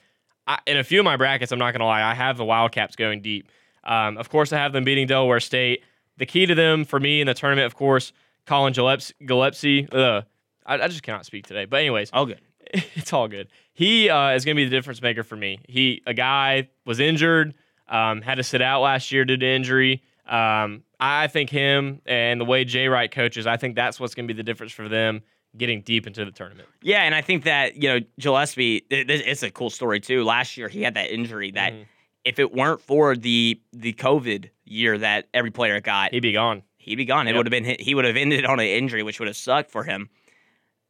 [0.46, 2.44] I, in a few of my brackets, I'm not going to lie, I have the
[2.44, 3.48] Wildcats going deep.
[3.84, 5.82] Um, of course, I have them beating Delaware State.
[6.16, 8.12] The key to them for me in the tournament, of course,
[8.46, 9.14] Collin Gillespie.
[9.24, 10.22] Gillespie uh,
[10.66, 11.64] I, I just cannot speak today.
[11.64, 12.40] But anyways, all good.
[12.94, 13.48] it's all good.
[13.72, 15.60] He uh, is going to be the difference maker for me.
[15.68, 17.54] He a guy was injured,
[17.88, 20.02] um, had to sit out last year due to injury.
[20.30, 24.28] Um, I think him and the way Jay Wright coaches, I think that's what's going
[24.28, 25.22] to be the difference for them
[25.56, 26.68] getting deep into the tournament.
[26.82, 30.22] Yeah, and I think that you know Gillespie, it, it's a cool story too.
[30.22, 31.86] Last year he had that injury that Mhm.
[32.24, 36.62] if it weren't for the the COVID year that every player got, He'd be gone.
[36.78, 37.26] he'd be gone.
[37.26, 39.72] It would have been he would have ended on an injury, which would have sucked
[39.72, 40.08] for him.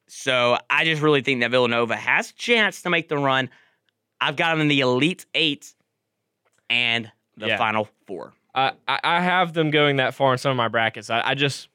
[0.09, 3.49] So I just really think that Villanova has a chance to make the run.
[4.21, 5.73] I've got them in the Elite Eight
[6.69, 7.57] and the Yeah.
[7.57, 8.35] Final Four.
[8.55, 11.11] I, I have them going that far in some of my brackets.
[11.11, 11.69] I, I just,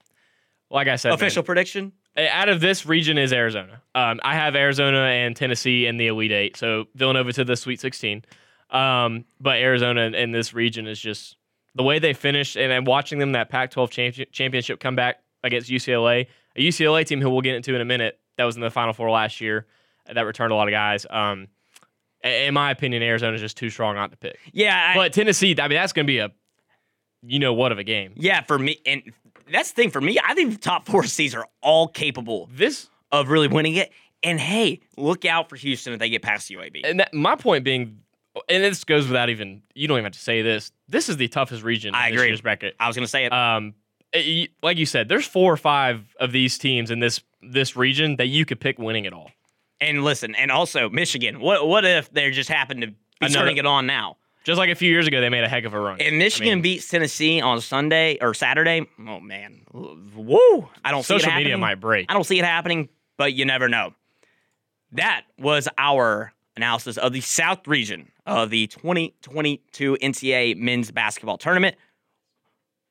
[0.69, 1.93] like I said, man, Official prediction?
[2.17, 3.81] out of this region is Arizona.
[3.93, 7.79] Um, I have Arizona and Tennessee in the Elite Eight, so Villanova to the Sweet
[7.79, 8.23] 16.
[8.69, 11.37] Um, but Arizona in, this region is just
[11.75, 15.69] the way they finished, and I'm watching them that Pac-12 champion, championship come back against
[15.69, 18.19] UCLA, a UCLA team who we'll get into in a minute.
[18.37, 19.65] That was in the Final Four last year.
[20.11, 21.05] That returned a lot of guys.
[21.09, 21.47] Um,
[22.23, 24.39] in my opinion, Arizona is just too strong not to pick.
[24.51, 26.31] Yeah, I, But Tennessee, I mean, that's going to be a,
[27.27, 28.13] you know what of a game.
[28.15, 28.41] yeah.
[28.41, 29.03] For me, and
[29.51, 30.17] that's the thing for me.
[30.23, 33.91] I think the top four seeds are all capable This of really winning it.
[34.23, 36.81] And hey, look out for Houston if they get past UAB.
[36.83, 37.99] and that, my point being,
[38.49, 40.71] and this goes without even you don't even have to say this.
[40.87, 41.93] This is the toughest region.
[41.93, 42.27] I in this agree.
[42.29, 42.75] year's bracket.
[42.79, 43.31] I was gonna say it.
[43.33, 43.75] Um,
[44.13, 48.15] it- like you said, there's four or five of these teams in this this region
[48.15, 49.29] that you could pick winning it all.
[49.81, 51.39] and listen, and also Michigan.
[51.39, 54.17] What what if they just happen to be Another- turning it on now?
[54.45, 55.99] Just like a few years ago, they made a heck of a run.
[55.99, 60.69] If Michigan I mean, beats Tennessee on Sunday or Saturday, oh man, woo!
[60.83, 62.05] I don't see it social media might break.
[62.09, 63.95] I don't see it happening, but you never know.
[64.91, 71.75] That was our analysis of the South region of the 2022 NCAA men's basketball tournament.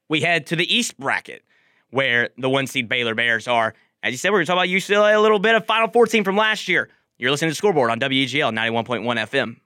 [0.09, 1.45] We head to the East bracket,
[1.91, 3.75] where the one seed Baylor Bears are.
[4.03, 6.25] As you said, we're going to talk about UCLA a little bit of Final 14
[6.25, 6.91] from last year.
[7.17, 9.57] You're listening to scoreboard on WEGL 91.1 FM.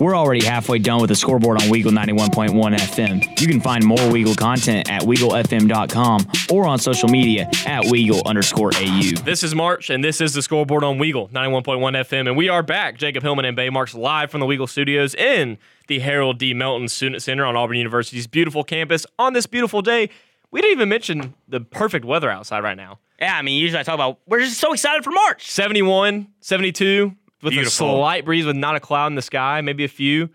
[0.00, 3.40] We're already halfway done with the scoreboard on Weagle 91.1 FM.
[3.40, 8.70] You can find more Weagle content at WeagleFM.com or on social media at Weagle underscore
[8.74, 9.22] AU.
[9.24, 12.28] This is March, and this is the scoreboard on Weagle 91.1 FM.
[12.28, 15.58] And we are back, Jacob Hillman and Bay Marks, live from the Weagle Studios in
[15.88, 16.54] the Harold D.
[16.54, 20.10] Melton Student Center on Auburn University's beautiful campus on this beautiful day.
[20.50, 23.82] We didn't even mention the perfect weather outside right now Yeah, I mean, usually I
[23.84, 25.50] talk about we're just so excited for March.
[25.50, 27.88] 71, 72, with Beautiful.
[27.94, 30.30] a slight breeze with not a cloud in the sky, maybe a few.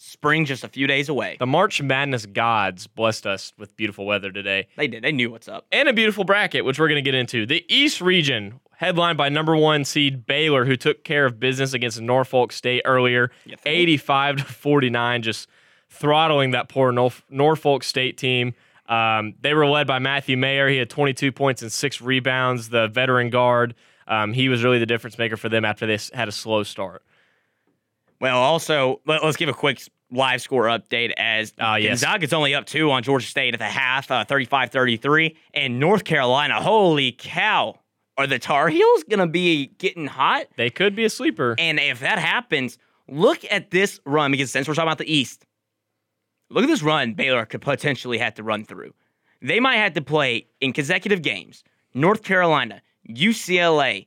[0.00, 1.36] Spring just a few days away.
[1.40, 4.68] The March Madness gods blessed us with beautiful weather today.
[4.76, 5.02] They did.
[5.02, 5.66] They knew what's up.
[5.72, 7.46] and a beautiful bracket, which we're going to get into.
[7.46, 12.00] The East region, headlined by number one seed Baylor, who took care of business against
[12.00, 13.32] Norfolk State earlier,
[13.66, 15.48] 85 to 49, just
[15.90, 18.54] throttling that poor Norf- Norfolk State team.
[18.88, 20.68] Um, they were led by Matthew Mayer.
[20.68, 22.68] He had 22 points and six rebounds.
[22.68, 23.74] The veteran guard,
[24.08, 27.02] um, he was really the difference maker for them after they had a slow start.
[28.20, 32.02] Well, also, let, us give a quick live score update as Ah, yes.
[32.02, 35.36] Gonzaga's only up two on Georgia State at the half, uh, 35-33.
[35.54, 37.78] And North Carolina, holy cow,
[38.16, 40.46] are the Tar Heels going to be getting hot?
[40.56, 41.54] They could be a sleeper.
[41.58, 45.46] And if that happens, look at this run, because since we're talking about the East,
[46.50, 48.94] look at this run Baylor could potentially have to run through.
[49.40, 51.62] They might have to play in consecutive games
[51.94, 54.06] North Carolina, UCLA,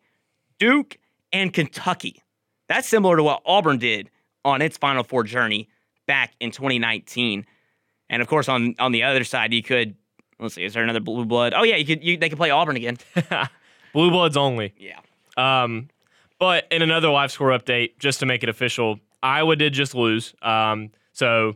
[0.59, 0.97] Duke,
[1.33, 2.21] and Kentucky.
[2.67, 4.09] That's similar to what Auburn did
[4.45, 5.67] on its Final Four journey
[6.07, 7.45] back in 2019.
[8.09, 9.95] And of course, on on the other side, you could
[10.39, 11.53] let's see, is there another blue blood?
[11.55, 12.97] Oh yeah, you could you, they could play Auburn again.
[13.93, 14.73] Blue Bloods only.
[14.77, 14.99] yeah.
[15.37, 15.89] Um,
[16.39, 20.33] but in another live score update, just to make it official, Iowa did just lose.
[20.41, 21.55] Um, so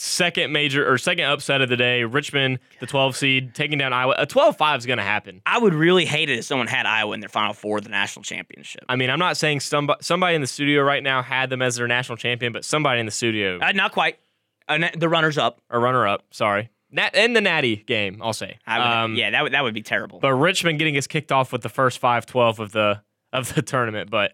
[0.00, 4.14] second major or second upset of the day, Richmond, the 12 seed, taking down Iowa.
[4.18, 5.42] A 12-5 is going to happen.
[5.44, 7.90] I would really hate it if someone had Iowa in their Final Four of the
[7.90, 8.84] national championship.
[8.88, 11.76] I mean, I'm not saying somebody, somebody in the studio right now had them as
[11.76, 14.18] their national champion, but somebody in the studio Uh, not quite.
[14.68, 15.60] Uh, the runners up.
[15.68, 18.56] A runner-up, sorry, Nat, in the Natty game, I'll say.
[18.66, 20.18] I would, Um, yeah, that would that would be terrible.
[20.20, 24.10] But Richmond getting us kicked off with the first 5-12 of the of the tournament.
[24.10, 24.32] But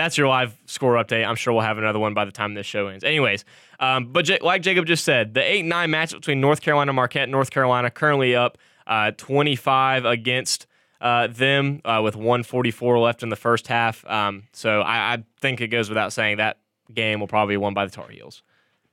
[0.00, 1.26] that's your live score update.
[1.26, 3.04] I'm sure we'll have another one by the time this show ends.
[3.04, 3.44] Anyways,
[3.78, 7.32] um, but J- like Jacob just said, the 8-9 match between North Carolina Marquette and
[7.32, 10.66] North Carolina currently up uh, 25 against
[11.02, 14.02] uh, them uh, with 144 left in the first half.
[14.06, 16.58] Um, so I, I think it goes without saying that
[16.92, 18.42] game will probably be won by the Tar Heels.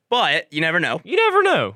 [0.09, 0.99] But you never know.
[1.05, 1.75] You never know.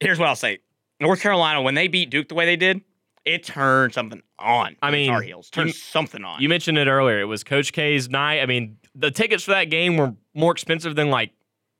[0.00, 0.58] Here's what I'll say:
[1.00, 2.82] North Carolina, when they beat Duke the way they did,
[3.28, 4.76] it turned something on.
[4.82, 6.40] I mean, Tar Heels turned you- something on.
[6.40, 7.20] You mentioned it earlier.
[7.20, 8.40] It was Coach K's night.
[8.40, 11.30] I mean, the tickets for that game were more expensive than like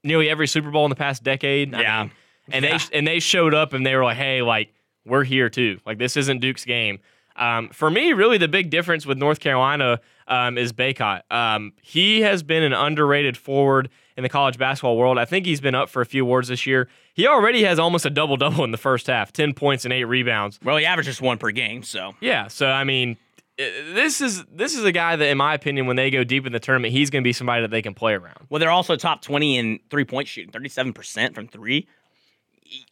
[0.05, 1.75] nearly every Super Bowl in the past decade.
[1.75, 2.03] I Yeah.
[2.03, 2.11] mean,
[2.51, 2.79] and Yeah.
[2.79, 4.73] they and they showed up and they were like, "Hey, like
[5.05, 5.81] we're here too.
[5.87, 6.99] Like this isn't Duke's game."
[7.37, 11.23] Um, for me, really, the big difference with North Carolina um, is Bacot.
[11.31, 15.17] Um, he has been an underrated forward in the college basketball world.
[15.17, 16.89] I think he's been up for a few awards this year.
[17.15, 20.05] He already has almost a double double in the first half 10 points and eight
[20.05, 20.59] rebounds.
[20.63, 23.17] well, he averages one per game, so Yeah, so I mean,
[23.57, 26.53] this is this is a guy that, in my opinion, when they go deep in
[26.53, 28.47] the tournament, he's going to be somebody that they can play around.
[28.51, 31.87] well, they're also top twenty in three point shooting, thirty seven percent from three.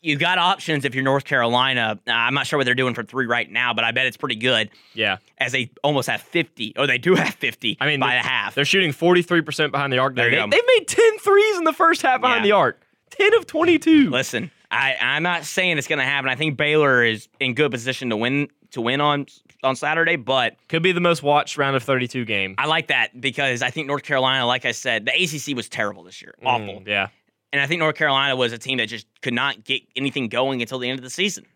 [0.01, 1.99] You got options if you're North Carolina.
[2.07, 4.37] I'm not sure what they're doing for three right now, but I bet it's pretty
[4.37, 4.71] good.
[4.95, 8.21] Yeah, As they almost have 50, or they do have 50 I mean, by a
[8.21, 8.55] half.
[8.55, 10.15] They're shooting 43% behind the arc.
[10.17, 12.51] There they, they've made 10 threes in the first half behind Yeah.
[12.51, 12.83] the arc.
[13.11, 14.11] 10 of 22.
[14.11, 16.29] Listen, I, I'm not saying it's going to happen.
[16.31, 19.27] I think Baylor is in good position to win to win on
[19.63, 22.55] on Saturday, but Could be the most watched round of 32 game.
[22.59, 26.03] I like that because I think North Carolina, like I said, the ACC was terrible
[26.03, 27.09] this year, awful, Mm, yeah.
[27.57, 30.61] And I think North Carolina was a team that just could not get anything going
[30.61, 31.47] until the end of the season.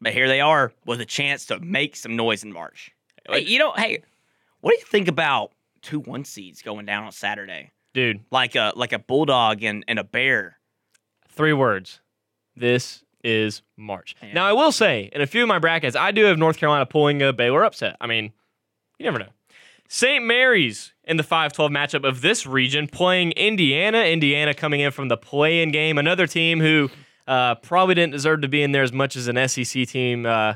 [0.00, 2.90] But here they are with a chance to make some noise in March.
[3.28, 4.02] Hey, you know, hey,
[4.60, 8.72] what do you think about two one seeds going down on Saturday, Dude, like a
[8.74, 10.58] like a bulldog and, and a bear?
[11.28, 12.00] three words.
[12.56, 14.14] This is March.
[14.22, 14.32] Yeah.
[14.34, 16.86] Now, I will say, in a few of my brackets, I do have North Carolina
[16.86, 17.96] pulling a Baylor upset.
[18.00, 18.32] I mean,
[18.98, 19.30] you never know.
[19.88, 20.24] St.
[20.24, 23.98] Mary's in the 5 12 matchup of this region playing Indiana.
[23.98, 25.98] Indiana coming in from the play in game.
[25.98, 26.90] Another team who
[27.26, 30.54] uh, probably didn't deserve to be in there as much as an SEC team uh,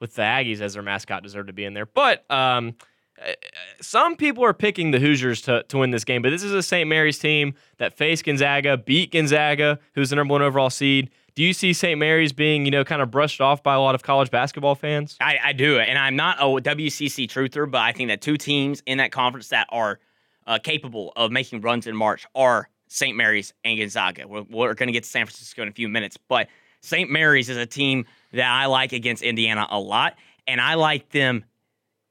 [0.00, 1.86] with the Aggies as their mascot deserved to be in there.
[1.86, 2.74] But um,
[3.20, 3.32] uh,
[3.80, 6.62] some people are picking the Hoosiers to, to win this game, but this is a
[6.62, 6.88] St.
[6.88, 11.10] Mary's team that faced Gonzaga, beat Gonzaga, who's the number one overall seed.
[11.34, 11.98] Do you see St.
[11.98, 15.16] Mary's being, you know, kind of brushed off by a lot of college basketball fans?
[15.20, 18.82] I, I do, and I'm not a WCC truther, but I think that two teams
[18.86, 19.98] in that conference that are
[20.46, 23.16] uh, capable of making runs in March are St.
[23.16, 24.28] Mary's and Gonzaga.
[24.28, 26.46] We're, we're going to get to San Francisco in a few minutes, but
[26.82, 27.10] St.
[27.10, 30.14] Mary's is a team that I like against Indiana a lot,
[30.46, 31.44] and I like them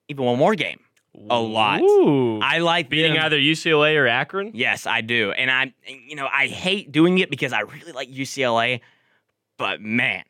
[0.10, 0.80] even one more game
[1.30, 1.80] a lot.
[1.82, 2.40] Ooh.
[2.40, 4.52] I like beating them- either UCLA or Akron.
[4.54, 8.12] Yes, I do, and I, you know, I hate doing it because I really like
[8.12, 8.82] UCLA,
[9.64, 10.26] but man,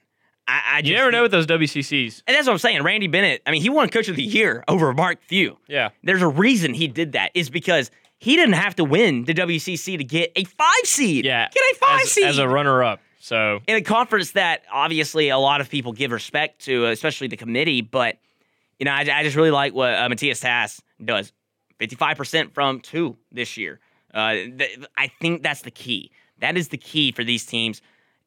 [0.48, 2.22] I, I just You never know with those WCCs.
[2.28, 2.84] And that's what I'm saying.
[2.84, 5.58] Randy Bennett, I mean, he won Coach of the Year over Mark Few.
[5.68, 5.90] Yeah.
[6.04, 7.32] There's a reason he did that.
[7.34, 11.26] Is because he didn't have to win the WCC to get a five seed.
[11.26, 11.50] Yeah.
[11.50, 12.26] Get a five as, seed.
[12.26, 13.00] as a runner up.
[13.18, 17.38] So in a conference that obviously a lot of people give respect to, especially the
[17.38, 17.82] committee.
[17.82, 18.20] But,
[18.78, 21.34] you know, I, I just really like what uh, Matthias Tass does
[21.80, 23.80] 55% from two this year.
[24.14, 26.12] Uh, th- I think that's the key.
[26.38, 27.82] That is the key for these teams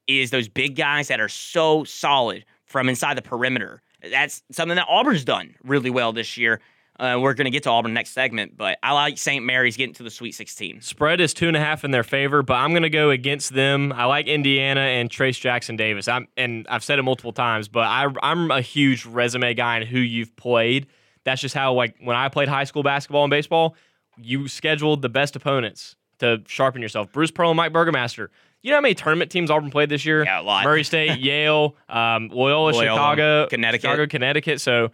[0.06, 3.82] is those big guys that are so solid from inside the perimeter.
[4.10, 6.60] That's something that Auburn's done really well this year.
[6.98, 9.44] Uh, we're going to get to Auburn next segment, but I like St.
[9.44, 10.80] Mary's getting to the Sweet 16.
[10.80, 13.52] spread is two and a half in their favor, but I'm going to go against
[13.52, 13.92] them.
[13.92, 16.08] I like Indiana and Trayce Jackson Davis.
[16.08, 19.86] I'm and I've said it multiple times, but I, I'm a huge resume guy and
[19.86, 20.86] who you've played.
[21.24, 23.76] That's just how like when I played high school basketball and baseball,
[24.16, 27.12] you scheduled the best opponents to sharpen yourself.
[27.12, 28.28] Bruce Pearl and Mike Burgermaster.
[28.66, 30.24] You know how many tournament teams Auburn played this year?
[30.24, 30.64] Yeah, a lot.
[30.64, 33.82] Murray State, Yale, um, Loyola, Loyola, Chicago, Connecticut.
[33.82, 34.60] Chicago, Connecticut.
[34.60, 34.90] So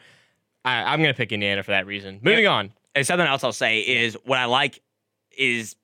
[0.62, 2.20] I, I'm going to pick Indiana for that reason.
[2.22, 2.70] Moving on.
[2.94, 4.82] and something else I'll say is what I like
[5.38, 5.74] is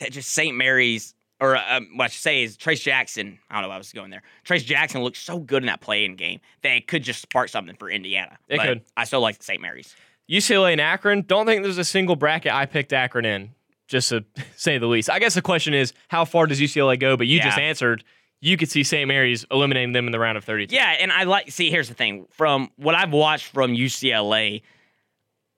[0.00, 0.56] that just St.
[0.56, 3.38] Mary's, or um, what I should say is Trayce Jackson.
[3.48, 4.24] I don't know why I was going there.
[4.44, 7.76] Trayce Jackson looks so good in that playing game that it could just spark something
[7.76, 8.36] for Indiana.
[8.48, 8.82] It But could.
[8.96, 9.62] I still like St.
[9.62, 9.94] Mary's.
[10.28, 11.22] UCLA and Akron.
[11.22, 13.50] Don't think there's a single bracket I picked Akron in,
[13.86, 14.24] just to
[14.56, 15.10] say the least.
[15.10, 17.16] I guess the question is, how far does UCLA go?
[17.16, 18.04] But you just answered.
[18.40, 19.08] You could see St.
[19.08, 20.74] Mary's eliminating them in the round of 32.
[20.74, 21.50] Yeah, and I like.
[21.50, 22.26] See, here's the thing.
[22.30, 24.62] From what I've watched from UCLA,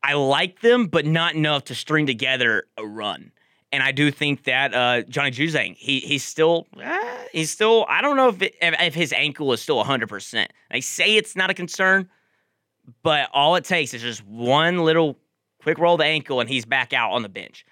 [0.03, 3.33] I like them, but not enough to string together a run.
[3.72, 7.85] And I do think that uh, Johnny Juzang, he he's still eh, he's still.
[7.89, 10.09] I don't know if it, if, his ankle is still 100.
[10.09, 12.09] percent They say it's not a concern,
[13.03, 15.18] but all it takes is just one little
[15.61, 17.66] quick roll of the ankle, and he's back out on the bench.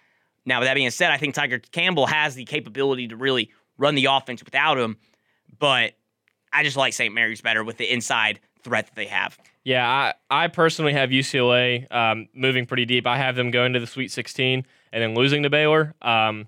[0.47, 3.97] Now, with that being said, I think Tyger Campbell has the capability to really run
[3.97, 4.97] the offense without him,
[5.59, 5.93] but
[6.53, 7.13] I just like St.
[7.13, 9.39] Mary's better with the inside threat that they have.
[9.65, 9.87] Yeah,
[10.31, 13.07] I, I personally have UCLA um, moving pretty deep.
[13.07, 15.95] I have them going to the Sweet 16 and then losing to Baylor.
[16.01, 16.47] Um,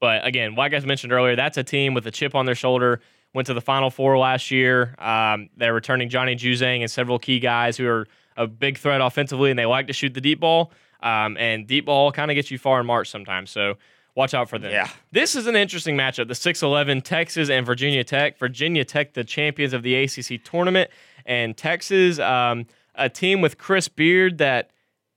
[0.00, 3.00] but again, like I mentioned earlier, that's a team with a chip on their shoulder.
[3.32, 4.94] went to the Final Four last year.
[4.98, 9.50] Um, they're returning Johnny Juzang and several key guys who are a big threat offensively,
[9.50, 10.70] and they like to shoot the deep ball.
[11.00, 13.50] Um, and deep ball kind of gets you far in March sometimes.
[13.50, 13.74] So
[14.14, 14.72] watch out for them.
[14.72, 14.88] Yeah.
[15.12, 16.28] This is an interesting matchup.
[16.28, 18.38] The 6'11 Texas and Virginia Tech.
[18.38, 20.90] Virginia Tech, the champions of the ACC tournament,
[21.24, 24.70] and Texas, um, a team with Chris Beard that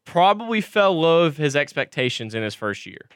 [0.06, 3.08] probably fell low of his expectations in his first year.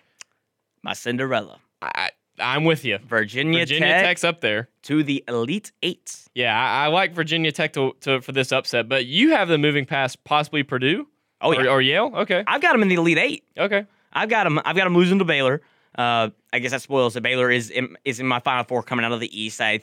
[0.81, 1.59] My Cinderella.
[1.81, 2.97] I, I'm with you.
[2.97, 4.69] Virginia, Virginia Tech Tech's up there.
[4.83, 6.25] to the Elite Eight.
[6.33, 9.61] Yeah, I, I like Virginia Tech to, to for this upset, but you have them
[9.61, 11.07] moving past possibly Purdue
[11.41, 12.11] Oh or, yeah, or Yale.
[12.15, 13.43] Okay, I've got them in the Elite Eight.
[13.57, 13.85] okay.
[14.13, 14.59] I've got them.
[14.63, 15.61] I've got them losing to Baylor.
[15.97, 19.05] Uh, I guess that spoils that Baylor is in, is in my Final Four coming
[19.05, 19.59] out of the East.
[19.59, 19.81] I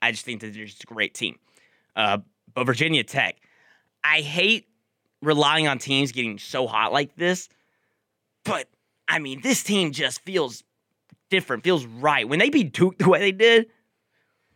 [0.00, 1.38] I just think that they're just a great team.
[1.94, 2.18] Uh,
[2.54, 3.36] but Virginia Tech,
[4.02, 4.68] I hate
[5.22, 7.48] relying on teams getting so hot like this.
[8.44, 8.68] But
[9.08, 10.64] I mean, this team just feels
[11.30, 11.64] different.
[11.64, 13.66] Feels right when they beat Duke the way they did.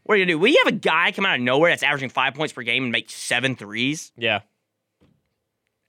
[0.04, 0.38] What are you gonna do?
[0.38, 2.84] When you have a guy come out of nowhere that's averaging five points per game
[2.84, 4.40] and make seven threes, Yeah,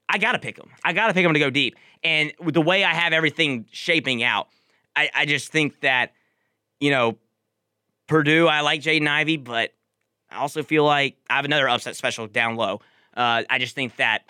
[0.10, 0.72] I gotta pick them.
[0.84, 1.76] I gotta pick them to go deep.
[2.04, 4.48] And with the way I have everything shaping out,
[4.96, 6.14] I, I just think that,
[6.80, 7.18] you know,
[8.08, 9.72] Purdue, I like Jaden Ivey, but
[10.32, 12.82] I also feel like I have another upset special down low.
[13.16, 14.24] Uh, I just think that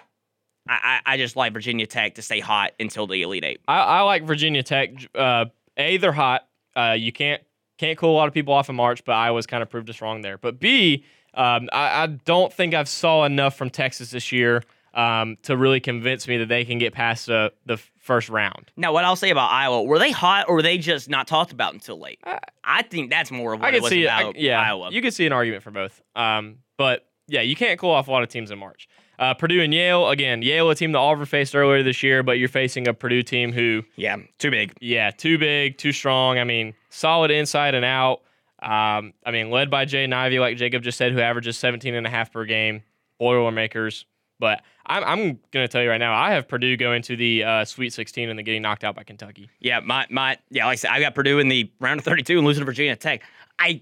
[0.68, 3.62] I, I, just like Virginia Tech to stay hot until the Elite Eight.
[3.68, 4.92] I, I like Virginia Tech.
[5.16, 5.46] Uh,
[5.78, 6.48] a, they're hot.
[6.76, 7.42] Uh, you can't
[7.78, 9.90] can't cool a lot of people off in March, but I Iowa's kind of proved
[9.90, 10.38] us wrong there.
[10.38, 14.64] But B, um, I, I don't think I've saw enough from Texas this year
[14.94, 18.72] um, to really convince me that they can get past the the first round.
[18.76, 21.52] Now, what I'll say about Iowa, were they hot or were they just not talked
[21.52, 22.20] about until late?
[22.64, 24.90] I think that's more of what I it was see, I, about yeah, Iowa.
[24.92, 26.02] you could see an argument for both.
[26.16, 28.88] Um, but yeah, you can't cool off a lot of teams in March.
[29.20, 30.42] Uh, Purdue and Yale again.
[30.42, 33.52] Yale, a team that Auburn faced earlier this year, but you're facing a Purdue team
[33.52, 34.74] who, yeah, too big.
[34.80, 36.40] yeah, too big, too strong.
[36.40, 38.22] I mean, solid inside and out.
[38.62, 42.08] Um, I mean, led by Jay Ivey, like Jacob just said, who averages 17 and
[42.08, 42.82] a half per game.
[43.20, 44.06] Boilermakers.
[44.40, 45.20] But I'm, I'm
[45.52, 48.30] going to tell you right now, I have Purdue going to the uh, Sweet 16
[48.30, 49.50] and then getting knocked out by Kentucky.
[49.60, 52.38] Yeah, my my yeah, like I said, I got Purdue in the round of 32
[52.38, 53.22] and losing to Virginia Tech.
[53.60, 53.82] I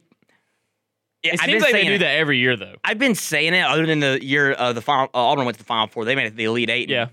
[1.23, 1.97] yeah, It I've seems like they do it.
[1.99, 2.75] that every year, though.
[2.83, 5.63] I've been saying it other than the year uh, the final uh, Auburn went to
[5.63, 6.05] the Final Four.
[6.05, 6.89] They made it to the Elite Eight.
[6.89, 7.07] Yeah.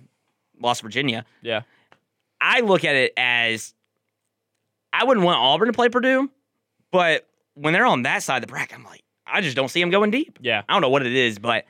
[0.61, 1.24] lost Virginia.
[1.42, 1.62] Yeah.
[2.40, 3.74] I look at it as
[4.92, 6.30] I wouldn't want Auburn to play Purdue,
[6.90, 9.80] but when they're on that side of the bracket, I'm like, I just don't see
[9.80, 10.38] them going deep.
[10.42, 10.62] Yeah.
[10.68, 11.64] I don't know what it is, but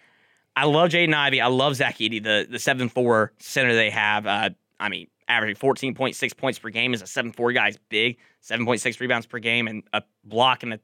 [0.57, 1.40] I love Jaden Ivey.
[1.40, 4.26] I love Zach Edey, the the seven four center they have.
[4.26, 7.76] Uh, I mean, averaging fourteen point six points per game is a seven four guy's
[7.88, 8.18] big.
[8.40, 10.80] Seven point six rebounds per game and a block and a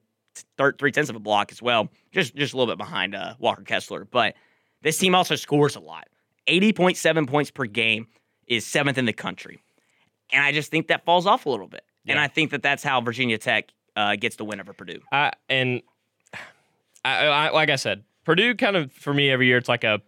[0.57, 1.89] third three tenths of a block as well.
[2.13, 4.35] Just just a little bit behind uh, Walker Kessler, but
[4.83, 6.09] this team also scores a lot.
[6.47, 8.07] Eighty point seven points per game
[8.47, 9.61] is seventh in the country,
[10.33, 11.83] and I just think that falls off a little bit.
[12.09, 15.01] And I think that that's how Virginia Tech uh, gets the win over Purdue.
[15.13, 15.83] I and
[17.05, 20.01] I, I like I said, Purdue kind of for me every year it's like a,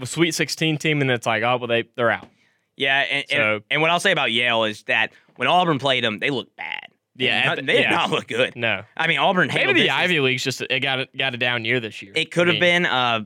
[0.00, 2.28] a Sweet 16 team, and it's like oh well they they're out.
[2.76, 6.04] Yeah, and, and, So- and what I'll say about Yale is that when Auburn played
[6.04, 6.88] them, they looked bad.
[7.18, 7.88] Yeah, They did the- not, they yeah.
[7.90, 8.56] did not look good.
[8.56, 9.90] No, I mean, Auburn maybe the.
[9.90, 12.12] Ivy League's just it got it got a down year this year.
[12.14, 13.20] It could I have mean, been, uh,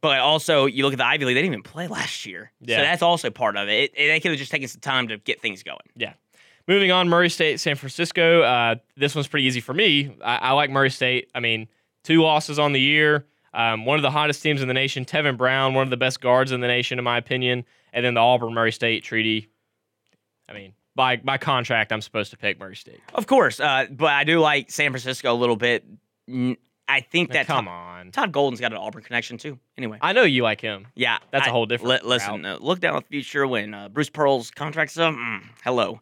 [0.00, 2.76] but also you look at the Ivy League; they didn't even play last year, Yeah.
[2.76, 3.72] so that's also part of it.
[3.72, 5.78] it, it they could have just taken some time to get things going.
[5.96, 6.12] Yeah.
[6.68, 8.42] Moving on, Murray State, San Francisco.
[8.42, 10.16] Uh, this one's pretty easy for me.
[10.22, 11.28] I, I like Murray State.
[11.34, 11.66] I mean,
[12.02, 13.26] two losses on the year.
[13.54, 16.20] Um, one of the hottest teams in the nation, Tevin Brown, one of the best
[16.20, 17.64] guards in the nation, in my opinion.
[17.92, 19.48] And then the Auburn Murray State treaty.
[20.48, 23.00] I mean, by by contract, I'm supposed to pick Murray State.
[23.14, 25.84] Of course, uh, but I do like San Francisco a little bit.
[26.88, 28.10] I think that come Todd, on.
[28.10, 29.58] Todd Golden's got an Auburn connection too.
[29.78, 30.88] Anyway, I know you like him.
[30.94, 33.88] yeah, That's a a whole different listen, uh, look down at the future when uh,
[33.88, 35.14] Bruce Pearl's contract's up.
[35.14, 36.00] Mm, hello.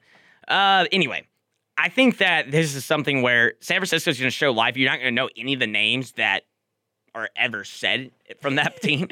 [0.49, 1.27] Uh, anyway,
[1.83, 4.77] I think that this is something where San Francisco's going to show life.
[4.77, 6.45] You're not going to know any of the names that
[7.15, 8.11] are ever said
[8.41, 9.09] from that team,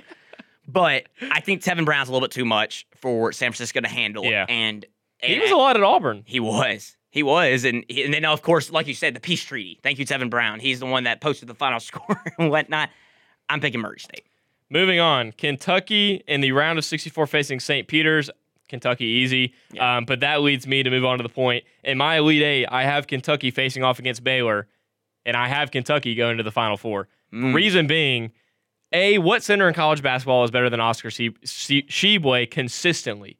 [0.66, 4.24] but I think Tevin Brown's a little bit too much for San Francisco to handle.
[4.24, 4.44] Yeah.
[4.48, 4.84] and,
[5.22, 6.22] He was a lot at Auburn.
[6.26, 6.96] he was.
[7.10, 7.64] He was.
[7.64, 9.80] And, he- and then, of course, like you said, the peace treaty.
[9.82, 10.60] Thank you, Tevin Brown.
[10.60, 12.90] He's the one that posted the final score and whatnot.
[13.48, 14.26] I'm picking Murray State.
[14.70, 17.88] Moving on, Kentucky in the round of 64 facing St.
[17.88, 18.28] Peter's.
[18.68, 19.96] Kentucky easy, Yeah.
[19.98, 21.64] um, but that leads me to move on to the point.
[21.84, 24.66] In my Elite Eight, I have Kentucky facing off against Baylor,
[25.26, 27.08] and I have Kentucky going to the Final Four.
[27.32, 27.54] Mm.
[27.54, 28.32] Reason being,
[28.92, 33.38] a what center in college basketball is better than Oscar she- she- Tshiebwe consistently?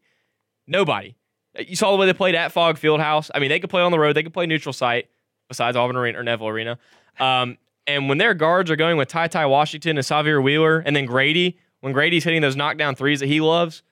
[0.66, 1.14] Nobody.
[1.58, 3.30] You saw the way they played at Phog Fieldhouse.
[3.34, 4.14] I mean, they could play on the road.
[4.14, 5.08] They could play neutral site
[5.48, 6.78] besides Auburn Arena or Neville Arena.
[7.18, 7.56] Um,
[7.86, 11.56] and when their guards are going with TyTy Washington and Sahvir Wheeler, and then Grady,
[11.80, 13.82] when Grady's hitting those knockdown threes that he loves,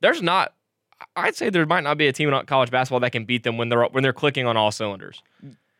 [0.00, 0.54] there's not.
[1.16, 3.56] I'd say there might not be a team in college basketball that can beat them
[3.56, 5.22] when they're when they're clicking on all cylinders.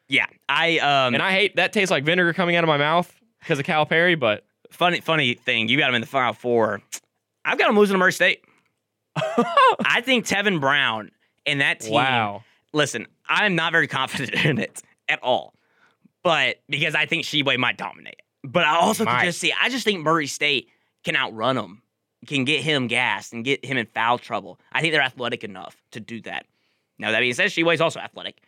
[0.08, 3.12] Yeah, I um And I hate that tastes like vinegar coming out of my mouth
[3.40, 6.80] because of Calipari, but funny funny thing, you got him in the final four.
[7.44, 8.44] I've got him losing to Murray State.
[9.16, 11.10] I think Tevin Brown
[11.44, 11.92] and that team.
[11.94, 12.42] wow.
[12.72, 15.54] Listen, I'm not very confident in it at all,
[16.22, 18.20] but because I think Tshiebwe might dominate.
[18.44, 19.52] But I also can just see.
[19.60, 20.68] I just think Murray State
[21.04, 21.82] can outrun him,
[22.26, 24.58] can get him gassed and get him in foul trouble.
[24.72, 26.46] I think they're athletic enough to do that.
[26.98, 28.40] Now that being said, Tshiebwe's also athletic.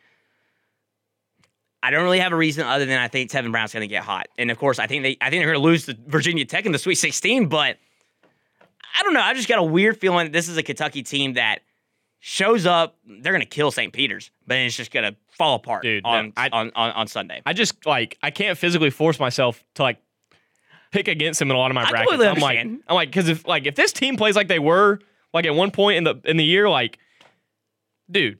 [1.82, 4.02] I don't really have a reason other than I think Tevin Brown's going to get
[4.02, 6.44] hot, and of course, I think they, I think they're going to lose to Virginia
[6.44, 7.46] Tech in the Sweet 16.
[7.48, 7.76] But
[8.98, 9.20] I don't know.
[9.20, 11.60] I just got a weird feeling that this is a Kentucky team that
[12.18, 12.96] shows up.
[13.06, 13.92] They're going to kill St.
[13.92, 17.42] Peter's, but it's just going to fall apart Dude, no, I- on, on on Sunday.
[17.46, 19.98] I just like I can't physically force myself to like
[20.90, 22.22] pick against him in a lot of my I brackets.
[22.22, 22.58] I'm like.
[22.58, 25.00] I'm like, because if like if this team plays like they were
[25.32, 26.98] like at one point in the in the year, like,
[28.10, 28.38] dude.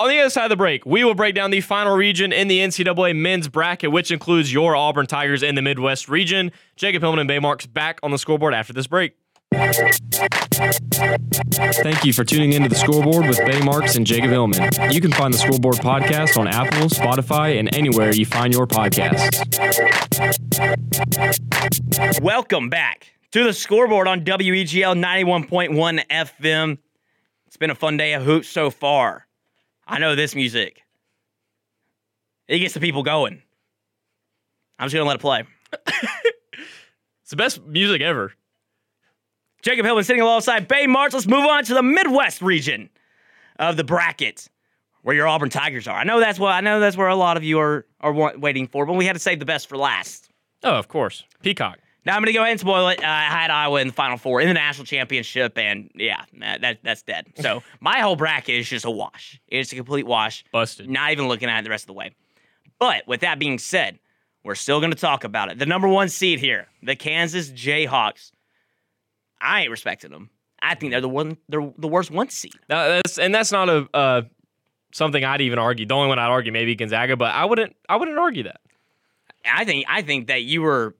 [0.00, 2.46] On the other side of the break, we will break down the final region in
[2.46, 6.52] the NCAA men's bracket, which includes your Auburn Tigers in the Midwest region.
[6.76, 9.16] Jacob Hillman and Bay Marks back on the scoreboard after this break.
[9.50, 9.94] Thank
[12.04, 14.70] you for tuning into the scoreboard with Bay Marks and Jacob Hillman.
[14.92, 19.38] You can find the scoreboard podcast on Apple, Spotify, and anywhere you find your podcasts.
[22.20, 26.78] Welcome back to the scoreboard on WEGL 91.1 FM.
[27.46, 29.26] It's been a fun day of hoops so far.
[29.86, 30.82] I know this music.
[32.46, 33.42] It gets the people going.
[34.78, 35.44] I'm just going to let it play.
[37.28, 38.32] It's the best music ever.
[39.62, 41.12] Jacob Hillman sitting alongside Bay March.
[41.12, 42.90] Let's move on to the Midwest region
[43.58, 44.48] of the bracket
[45.02, 45.98] where your Auburn Tigers are.
[45.98, 48.32] I know that's what I know that's where a lot of you are are wa-
[48.36, 50.28] waiting for, but we had to save the best for last.
[50.62, 51.24] Oh, of course.
[51.42, 51.78] Peacock.
[52.04, 53.02] Now I'm going to go ahead and spoil it.
[53.02, 56.60] Uh, I had Iowa in the Final Four in the national championship, and yeah, that,
[56.62, 57.26] that that's dead.
[57.40, 59.40] So my whole bracket is just a wash.
[59.48, 60.44] It's a complete wash.
[60.52, 60.88] Busted.
[60.88, 62.12] Not even looking at it the rest of the way.
[62.78, 63.98] But with that being said,
[64.44, 65.58] we're still going to talk about it.
[65.58, 68.30] The number one seed here, the Kansas Jayhawks.
[69.40, 70.30] I ain't respecting them.
[70.60, 71.36] I think they're the one.
[71.48, 72.54] They're the worst one seed.
[72.68, 74.22] No, that's and that's not a uh,
[74.92, 75.86] something I'd even argue.
[75.86, 77.76] The only one I'd argue maybe Gonzaga, but I wouldn't.
[77.88, 78.60] I wouldn't argue that.
[79.44, 79.86] I think.
[79.88, 80.96] I think that you were.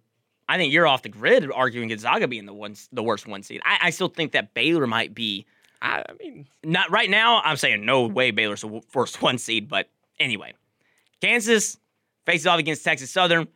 [0.48, 3.60] I think you're off the grid arguing Gonzaga being the one, the worst one seed.
[3.64, 5.44] I, I still think that Baylor might be
[5.80, 7.40] I, I mean, not right now.
[7.44, 10.54] I'm saying no way Baylor's the first one seed, but anyway,
[11.20, 11.78] Kansas
[12.26, 13.48] faces off against Texas Southern.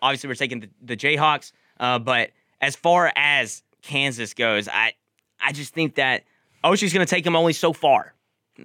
[0.00, 4.94] Obviously, we're taking the, the Jayhawks, uh, but as far as Kansas goes, I
[5.40, 6.24] I just think that
[6.64, 8.14] Oshie's going to take him only so far.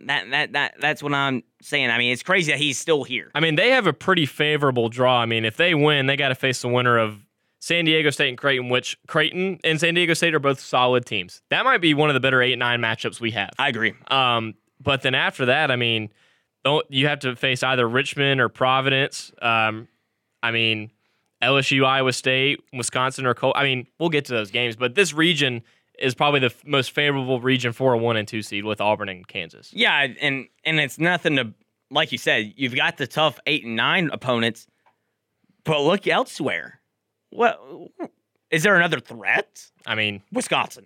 [0.05, 1.89] That that that that's what I'm saying.
[1.89, 3.32] I mean, it's crazy that he's still here.
[3.34, 5.22] I mean, they have a pretty favorable draw.
[5.22, 7.26] I mean, if they win, they got to face the winner of
[7.59, 11.41] San Diego State and Creighton, which Creighton and San Diego State are both solid teams.
[11.49, 13.51] That might be one of the better eight nine matchups we have.
[13.57, 13.93] I agree.
[14.09, 16.09] Um, but then after that, I mean,
[16.63, 19.32] don't you have to face either Richmond or Providence?
[19.41, 19.88] Um,
[20.43, 20.91] I mean,
[21.41, 25.13] LSU, Iowa State, Wisconsin, or Col- I mean, we'll get to those games, but this
[25.13, 25.61] region
[25.99, 29.09] is probably the f- most favorable region for a one and two seed with Auburn
[29.09, 29.71] and Kansas.
[29.73, 31.53] Yeah, and and it's nothing to
[31.91, 32.53] like you said.
[32.55, 34.67] You've got the tough eight and nine opponents,
[35.63, 36.79] but look elsewhere.
[37.29, 37.59] What
[38.51, 39.69] is there another threat?
[39.85, 40.85] I mean, Wisconsin.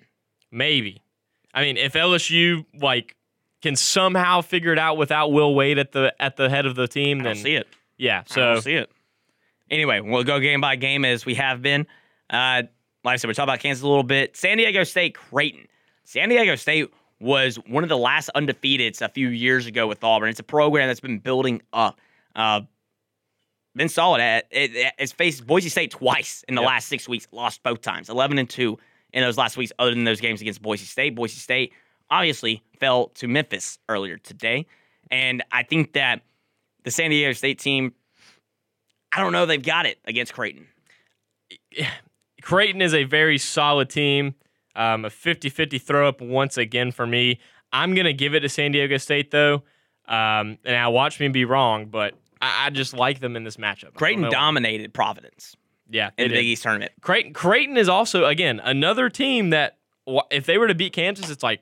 [0.51, 1.01] maybe.
[1.53, 3.15] I mean, if LSU like
[3.61, 6.87] can somehow figure it out without Will Wade at the at the head of the
[6.87, 7.67] team, I then see it.
[7.97, 8.23] yeah.
[8.29, 8.91] I So don't see it.
[9.71, 11.87] Anyway, we'll go game by game as we have been.
[12.29, 12.63] Uh,
[13.03, 14.35] like I said, we talked about Kansas a little bit.
[14.37, 15.67] San Diego State, Creighton.
[16.03, 20.29] San Diego State was one of the last undefeateds a few years ago with Auburn.
[20.29, 21.99] It's a program that's been building up.
[22.35, 22.61] Uh,
[23.75, 26.67] been solid at it, it- it's faced Boise State twice in the Yep.
[26.67, 28.77] last six weeks, lost both times, eleven and two
[29.13, 29.71] in those last weeks.
[29.79, 31.71] Other than those games against Boise State, Boise State
[32.09, 34.65] obviously fell to Memphis earlier today,
[35.09, 36.21] and I think that
[36.83, 37.93] the San Diego State team,
[39.13, 40.67] I don't know, they've got it against Creighton.
[42.41, 44.35] Creighton is a very solid team.
[44.75, 47.39] Um, a 50 50 throw up once again for me.
[47.73, 49.63] I'm going to give it to San Diego State, though.
[50.07, 53.57] Um, and now watch me be wrong, but I, I just like them in this
[53.57, 53.93] matchup.
[53.93, 55.55] Creighton dominated Providence
[55.89, 56.45] Yeah, in the Big.
[56.45, 56.91] East tournament.
[57.01, 59.77] Creighton, Creighton is also, again, another team that
[60.31, 61.61] if they were to beat Kansas, it's like,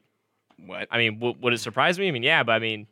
[0.58, 0.88] What?
[0.92, 2.08] I mean, w- would it surprise me?
[2.08, 2.88] I mean, yeah, but I mean,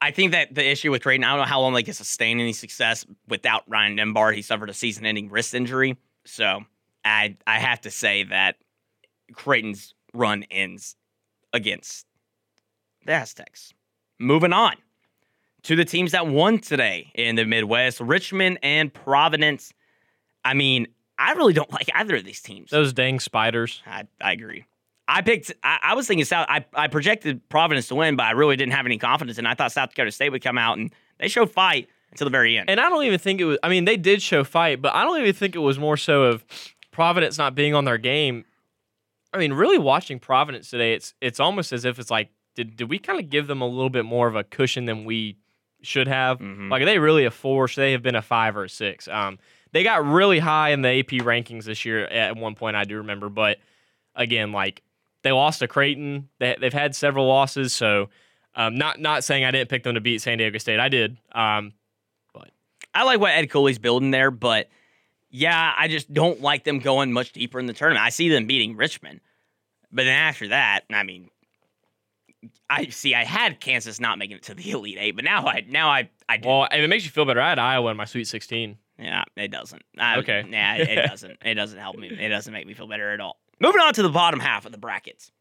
[0.00, 2.38] I think that the issue with Creighton, I don't know how long they can sustain
[2.38, 4.34] any success without Ryan Nembhard.
[4.34, 6.64] He suffered a season-ending wrist injury, so
[7.04, 8.56] I I have to say that
[9.32, 10.96] Creighton's run ends
[11.52, 12.06] against
[13.04, 13.72] the Aztecs.
[14.18, 14.74] Moving on
[15.64, 19.72] to the teams that won today in the Midwest, Richmond and Providence.
[20.44, 20.86] I mean,
[21.18, 22.70] I really don't like either of these teams.
[22.70, 23.82] those dang spiders.
[23.86, 24.64] I, I agree.
[25.10, 25.52] I picked.
[25.62, 26.46] I, I was thinking South.
[26.48, 29.54] I, I projected Providence to win, but I really didn't have any confidence, and I
[29.54, 32.68] thought South Dakota State would come out and they showed fight until the very end.
[32.70, 33.58] And I don't even think it was.
[33.62, 36.24] I mean, they did show fight, but I don't even think it was more so
[36.24, 36.44] of
[36.92, 38.44] Providence not being on their game.
[39.32, 42.90] I mean, really watching Providence today, it's it's almost as if it's like, did did
[42.90, 45.36] we kind of give them a little bit more of a cushion than we
[45.82, 46.38] should have?
[46.38, 46.70] Mhm.
[46.70, 47.66] Like, are they really a four?
[47.68, 49.08] Should they have been a five or a six?
[49.08, 49.38] Um,
[49.72, 52.74] they got really high in the AP rankings this year at one point.
[52.76, 53.58] I do remember, but
[54.14, 54.82] again, like
[55.22, 56.28] they lost to Creighton.
[56.38, 58.08] They, they've had several losses, so
[58.54, 60.80] um, not not saying I didn't pick them to beat San Diego State.
[60.80, 61.16] I did.
[61.32, 61.72] Um,
[62.94, 64.68] I like what Ed Cooley's building there, but
[65.30, 68.04] yeah, I just don't like them going much deeper in the tournament.
[68.04, 69.20] I see them beating Richmond,
[69.92, 71.28] but then after that, I mean,
[72.68, 73.14] I see.
[73.14, 76.08] I had Kansas not making it to the Elite Eight, but now I now I
[76.28, 76.48] I do.
[76.48, 78.76] Well, if it makes you feel better, I had Iowa in my Sweet 16.
[78.98, 79.82] Yeah, it doesn't.
[79.96, 80.44] I, Okay.
[80.50, 81.38] Yeah, it, it doesn't.
[81.44, 82.08] It doesn't help me.
[82.08, 83.38] It doesn't make me feel better at all.
[83.60, 85.32] Moving on to the bottom half of the brackets.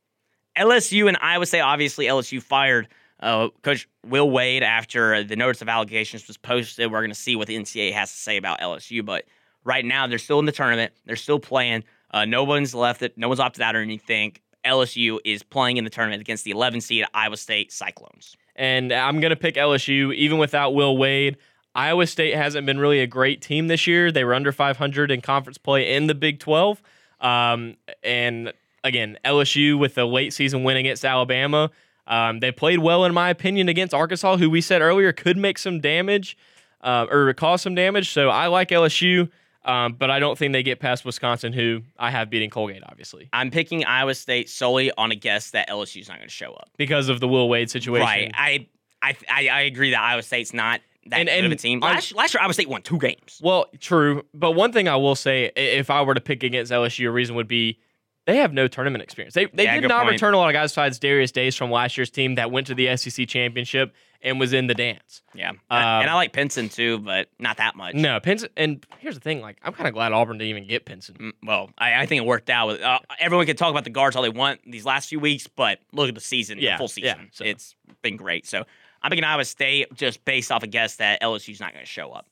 [0.58, 1.62] LSU and Iowa State.
[1.62, 2.88] Obviously, LSU fired
[3.20, 6.92] uh, Coach Will Wade after the notice of allegations was posted.
[6.92, 9.26] We're going to see what the NCAA has to say about LSU, but
[9.64, 10.94] right now they're still in the tournament.
[11.06, 11.84] They're still playing.
[12.12, 13.18] Uh, no one's left it.
[13.18, 14.38] No one's opted out or anything.
[14.66, 18.36] LSU is playing in the tournament against the 11 seed Iowa State Cyclones.
[18.56, 21.38] And I'm going to pick LSU even without Will Wade.
[21.76, 24.12] Iowa State hasn't been really a great team this year.
[24.12, 26.82] They were under 500 in conference play in the Big 12.
[27.20, 28.54] Um, and
[28.84, 31.72] again, LSU with the late season win against Alabama.
[32.06, 35.58] Um, they played well, in my opinion, against Arkansas, who we said earlier could make
[35.58, 36.38] some damage
[36.82, 38.12] uh, or cause some damage.
[38.12, 39.30] So I like LSU,
[39.66, 43.28] um, but I don't think they get past Wisconsin, who I have beating Colgate, obviously,
[43.34, 46.70] I'm picking Iowa State solely on a guess that LSU's not going to show up.
[46.78, 48.06] because of the Will Wade situation.
[48.06, 48.32] Right.
[48.34, 48.68] I,
[49.02, 50.80] I I I agree that Iowa State's not
[51.10, 51.84] that And- good of a team.
[51.84, 53.40] I- Last, last year, Iowa State won two games.
[53.42, 54.26] Well, true.
[54.34, 57.36] But one thing I will say, if I were to pick against LSU, a reason
[57.36, 57.80] would be
[58.26, 59.34] they have no tournament experience.
[59.36, 60.14] They they Yeah, did not point.
[60.14, 62.76] return a lot of guys besides Darius Days from last year's team that went to
[62.76, 65.22] the SEC championship and was in the dance.
[65.34, 65.52] Yeah.
[65.52, 67.94] Um, and I like Pinson too, but not that much.
[67.96, 68.50] No, Pinson.
[68.58, 71.16] And here's the thing: like I'm kind of glad Auburn didn't even get Pinson.
[71.16, 72.68] Mm, Well, I, I think it worked out.
[72.68, 75.48] With, uh, everyone can talk about the guards all they want these last few weeks,
[75.48, 77.30] but look at the season, Yeah, the full yeah, season.
[77.32, 78.46] so- It's been great.
[78.46, 78.66] So
[79.02, 82.12] I'm picking Iowa State just based off a guess that LSU's not going to show
[82.12, 82.28] up.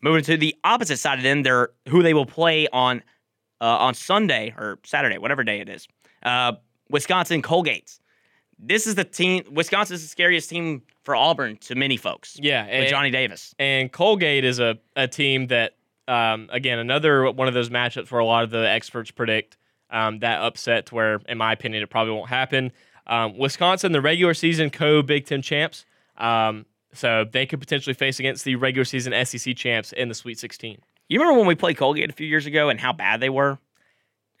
[0.00, 3.02] Moving to the opposite side of them, they're who they will play on
[3.60, 5.86] uh, on Sunday or Saturday, whatever day it is.
[6.24, 6.52] Uh,
[6.90, 8.00] Wisconsin Colgates.
[8.58, 9.44] This is the team.
[9.50, 12.38] Wisconsin's the scariest team for Auburn to many folks.
[12.40, 13.54] Yeah, with and, Johnny Davis.
[13.58, 15.76] and Colgate is a, a team that,
[16.06, 19.56] um, again, another one of those matchups where a lot of the experts predict
[19.90, 22.72] um, that upset to where, in my opinion, it probably won't happen.
[23.06, 25.84] Um, Wisconsin, the regular season co Big Ten champs.
[26.18, 30.38] Um, so they could potentially face against the regular season SEC champs in the Sweet
[30.38, 30.78] 16.
[31.08, 33.58] You remember when we played Colgate a few years ago and how bad they were?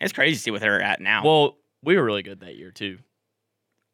[0.00, 1.24] It's crazy to see what they're at now.
[1.24, 2.98] Well, we were really good that year, too.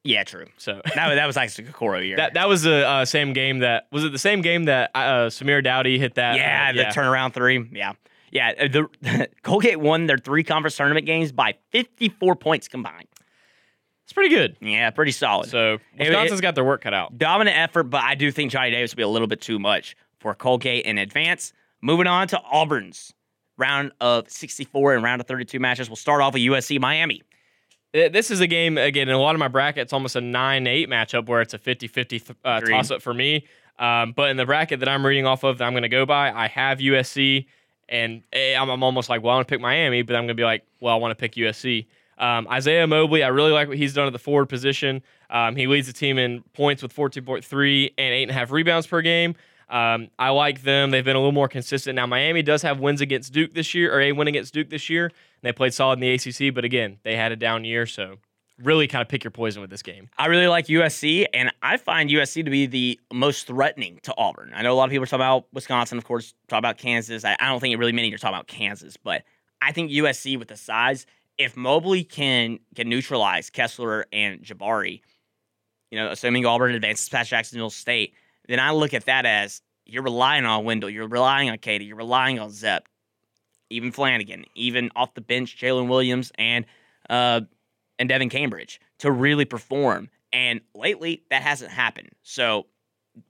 [0.04, 0.46] yeah, true.
[0.56, 2.16] So That, that was actually a Kokoro year.
[2.16, 5.28] that, that was the uh, same game that was it the same game that uh,
[5.28, 6.36] Samir Doughty hit that?
[6.36, 7.68] yeah, uh, the turnaround three.
[7.72, 7.92] Yeah.
[8.30, 13.06] Yeah, uh, the Colgate won their three conference tournament games by 54 points combined.
[14.08, 14.56] It's pretty good.
[14.62, 15.50] Yeah, pretty solid.
[15.50, 17.18] So it- Wisconsin's got their work cut out.
[17.18, 19.94] Dominant effort, but I do think Johnny Davis will be a little bit too much
[20.18, 21.52] for Colgate in advance.
[21.82, 23.12] Moving on to Auburn's
[23.58, 25.90] round of 64 and round of 32 matches.
[25.90, 27.22] We'll start off with USC Miami.
[27.92, 30.88] This is a game, again, in a lot of my brackets, almost a 9 8
[30.88, 33.44] matchup where it's a 50 50 uh, toss up for me.
[33.78, 36.06] Um, but in the bracket that I'm reading off of that I'm going to go
[36.06, 37.44] by, I have USC,
[37.90, 40.28] and eh, I'm, I'm almost like, well, I want to pick Miami, but I'm going
[40.28, 41.86] to be like, well, I want to pick USC.
[42.18, 45.02] Um, Isaiah Mobley, I really like what he's done at the forward position.
[45.30, 49.34] Um, he leads the team in points with 14.3 and 8.5 rebounds per game.
[49.68, 50.90] Um, I like them.
[50.90, 51.96] They've been a little more consistent.
[51.96, 54.88] Now, Miami does have wins against Duke this year, or a win against Duke this
[54.88, 55.06] year.
[55.06, 57.84] And they played solid in the ACC, but again, they had a down year.
[57.86, 58.16] So
[58.62, 60.08] really kind of pick your poison with this game.
[60.18, 64.52] I really like USC, and I find USC to be the most threatening to Auburn.
[64.54, 67.24] I know a lot of people are talking about Wisconsin, of course, talk about Kansas.
[67.24, 69.22] I, I don't think it really meaning you're talking about Kansas, but
[69.62, 71.06] I think USC with the size,
[71.38, 75.00] if Mobley can can neutralize Kessler and Jabari,
[75.90, 78.14] you know, assuming Auburn advances past Jacksonville State,
[78.48, 81.96] then I look at that as you're relying on Wendell, you're relying on Katie, you're
[81.96, 82.88] relying on Zep,
[83.70, 86.66] even Flanigan, even off the bench, Jaylin Williams and
[87.08, 87.40] uh,
[87.98, 90.10] and Devan Cambridge to really perform.
[90.32, 92.10] And lately, that hasn't happened.
[92.22, 92.66] So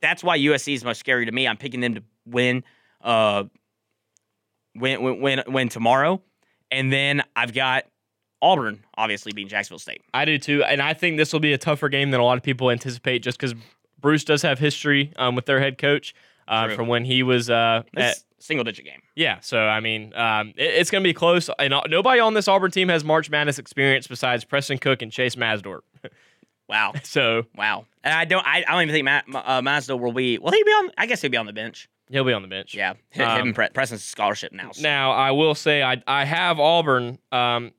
[0.01, 1.47] that's why USC is most scary to me.
[1.47, 2.65] I'm picking them to win,
[3.03, 3.45] uh,
[4.75, 6.21] win, win, win, win tomorrow,
[6.73, 7.85] and then I've got
[8.43, 10.03] Auburn, obviously being Jacksonville State.
[10.15, 12.37] I do too, and I think this will be a tougher game than a lot
[12.37, 13.55] of people anticipate, just because
[14.01, 16.15] Bruce does have history um, with their head coach
[16.47, 17.51] uh, from when he was.
[17.51, 19.03] Uh, at, single digit game.
[19.17, 22.35] yeah, so I mean, um, it- it's going to be close, and uh, nobody on
[22.35, 25.81] this Auburn team has March Madness experience besides Preston Cook and Chase Maasdorp.
[26.69, 26.93] Wow.
[27.03, 27.87] So Wow.
[28.05, 28.47] And I don't.
[28.47, 30.37] I, I don't even think Matt uh, will be.
[30.37, 30.91] Will he be on?
[30.99, 31.89] I guess he'll be on the bench.
[32.11, 32.75] he'll be on the bench.
[32.75, 32.93] Yeah.
[33.09, 34.73] Him, Um, Pre- Preston's scholarship now.
[34.73, 37.19] so- Now I will say I I have Auburn.
[37.33, 37.73] Um,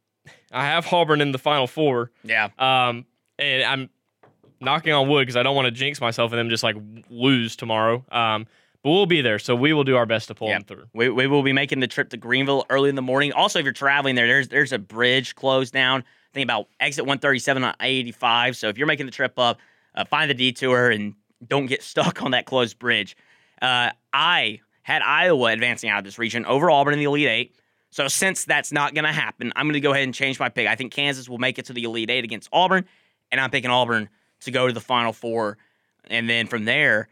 [0.51, 2.11] I have Auburn in the Final Four.
[2.23, 2.49] Yeah.
[2.57, 3.05] Um,
[3.37, 3.89] and I'm
[4.61, 6.75] knocking on wood because I don't want to jinx myself and them just like
[7.09, 8.05] lose tomorrow.
[8.11, 8.47] Um,
[8.83, 10.85] but we'll be there, so we will do our best to pull them through.
[10.93, 13.33] We, we will be making the trip to Greenville early in the morning.
[13.33, 16.01] Also, if you're traveling there, there's there's a bridge closed down.
[16.01, 18.55] I Think about exit 137 on I-85.
[18.55, 19.59] So if you're making the trip up,
[19.95, 23.17] uh, find the detour and don't get stuck on that closed bridge.
[23.61, 27.55] Uh, I had Iowa advancing out of this region over Auburn in the Elite Eight.
[27.91, 30.49] So since that's not going to happen, I'm going to go ahead and change my
[30.49, 30.67] pick.
[30.67, 32.85] I think Kansas will make it to the Elite Eight against Auburn,
[33.31, 34.09] and I'm picking Auburn
[34.41, 35.57] to go to the Final Four.
[36.09, 37.09] And then from there,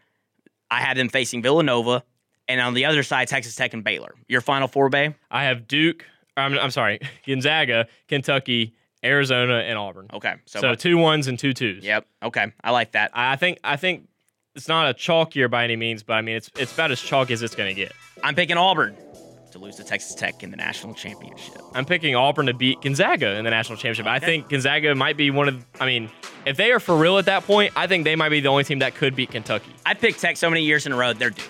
[0.70, 2.04] I have them facing Villanova,
[2.46, 4.14] and on the other side, Texas Tech and Baylor.
[4.28, 5.14] Your Final Four, Bay?
[5.30, 6.04] I have Duke.
[6.36, 8.74] I'm, I'm sorry, Gonzaga, Kentucky,
[9.04, 10.06] Arizona, and Auburn.
[10.12, 10.36] Okay.
[10.46, 11.84] So, So, two ones and two twos.
[11.84, 12.06] yep.
[12.22, 12.52] Okay.
[12.62, 13.10] I like that.
[13.14, 14.08] I think I think
[14.54, 17.00] it's not a chalk year by any means, but I mean it's it's about as
[17.00, 17.92] chalk as it's going to get.
[18.22, 18.96] I'm picking Auburn
[19.52, 21.60] to lose to Texas Tech in the national championship.
[21.74, 24.06] I'm picking Auburn to beat Gonzaga in the national championship.
[24.06, 25.64] I think Gonzaga might be one of.
[25.80, 26.10] I mean,
[26.46, 28.64] if they are for real at that point, I think they might be the only
[28.64, 29.72] team that could beat Kentucky.
[29.84, 31.12] I picked Tech so many years in a row.
[31.12, 31.42] They're due.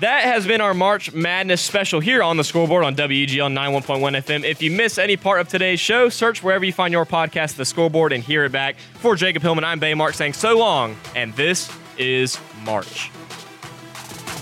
[0.00, 4.44] That has been our March Madness special here on the scoreboard on WEGL 91.1 FM.
[4.44, 7.66] If you miss any part of today's show, search wherever you find your podcast, the
[7.66, 8.76] scoreboard, and hear it back.
[9.00, 13.10] For Jacob Hillman, I'm Bay Mark saying so long, and this is March.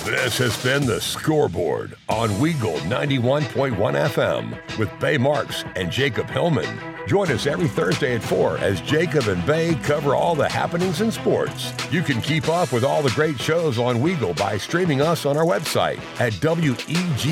[0.05, 6.79] This has been the scoreboard on Weagle 91.1 FM with Bay Marks and Jacob Hillman.
[7.07, 11.11] Join us every Thursday at 4 as Jacob and Bay cover all the happenings in
[11.11, 11.73] sports.
[11.91, 15.37] You can keep up with all the great shows on Weagle by streaming us on
[15.37, 16.39] our website at E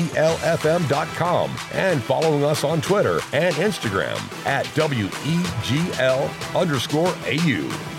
[0.05, 7.96] weglfm.com and following us on Twitter and Instagram at WEGL underscore AU.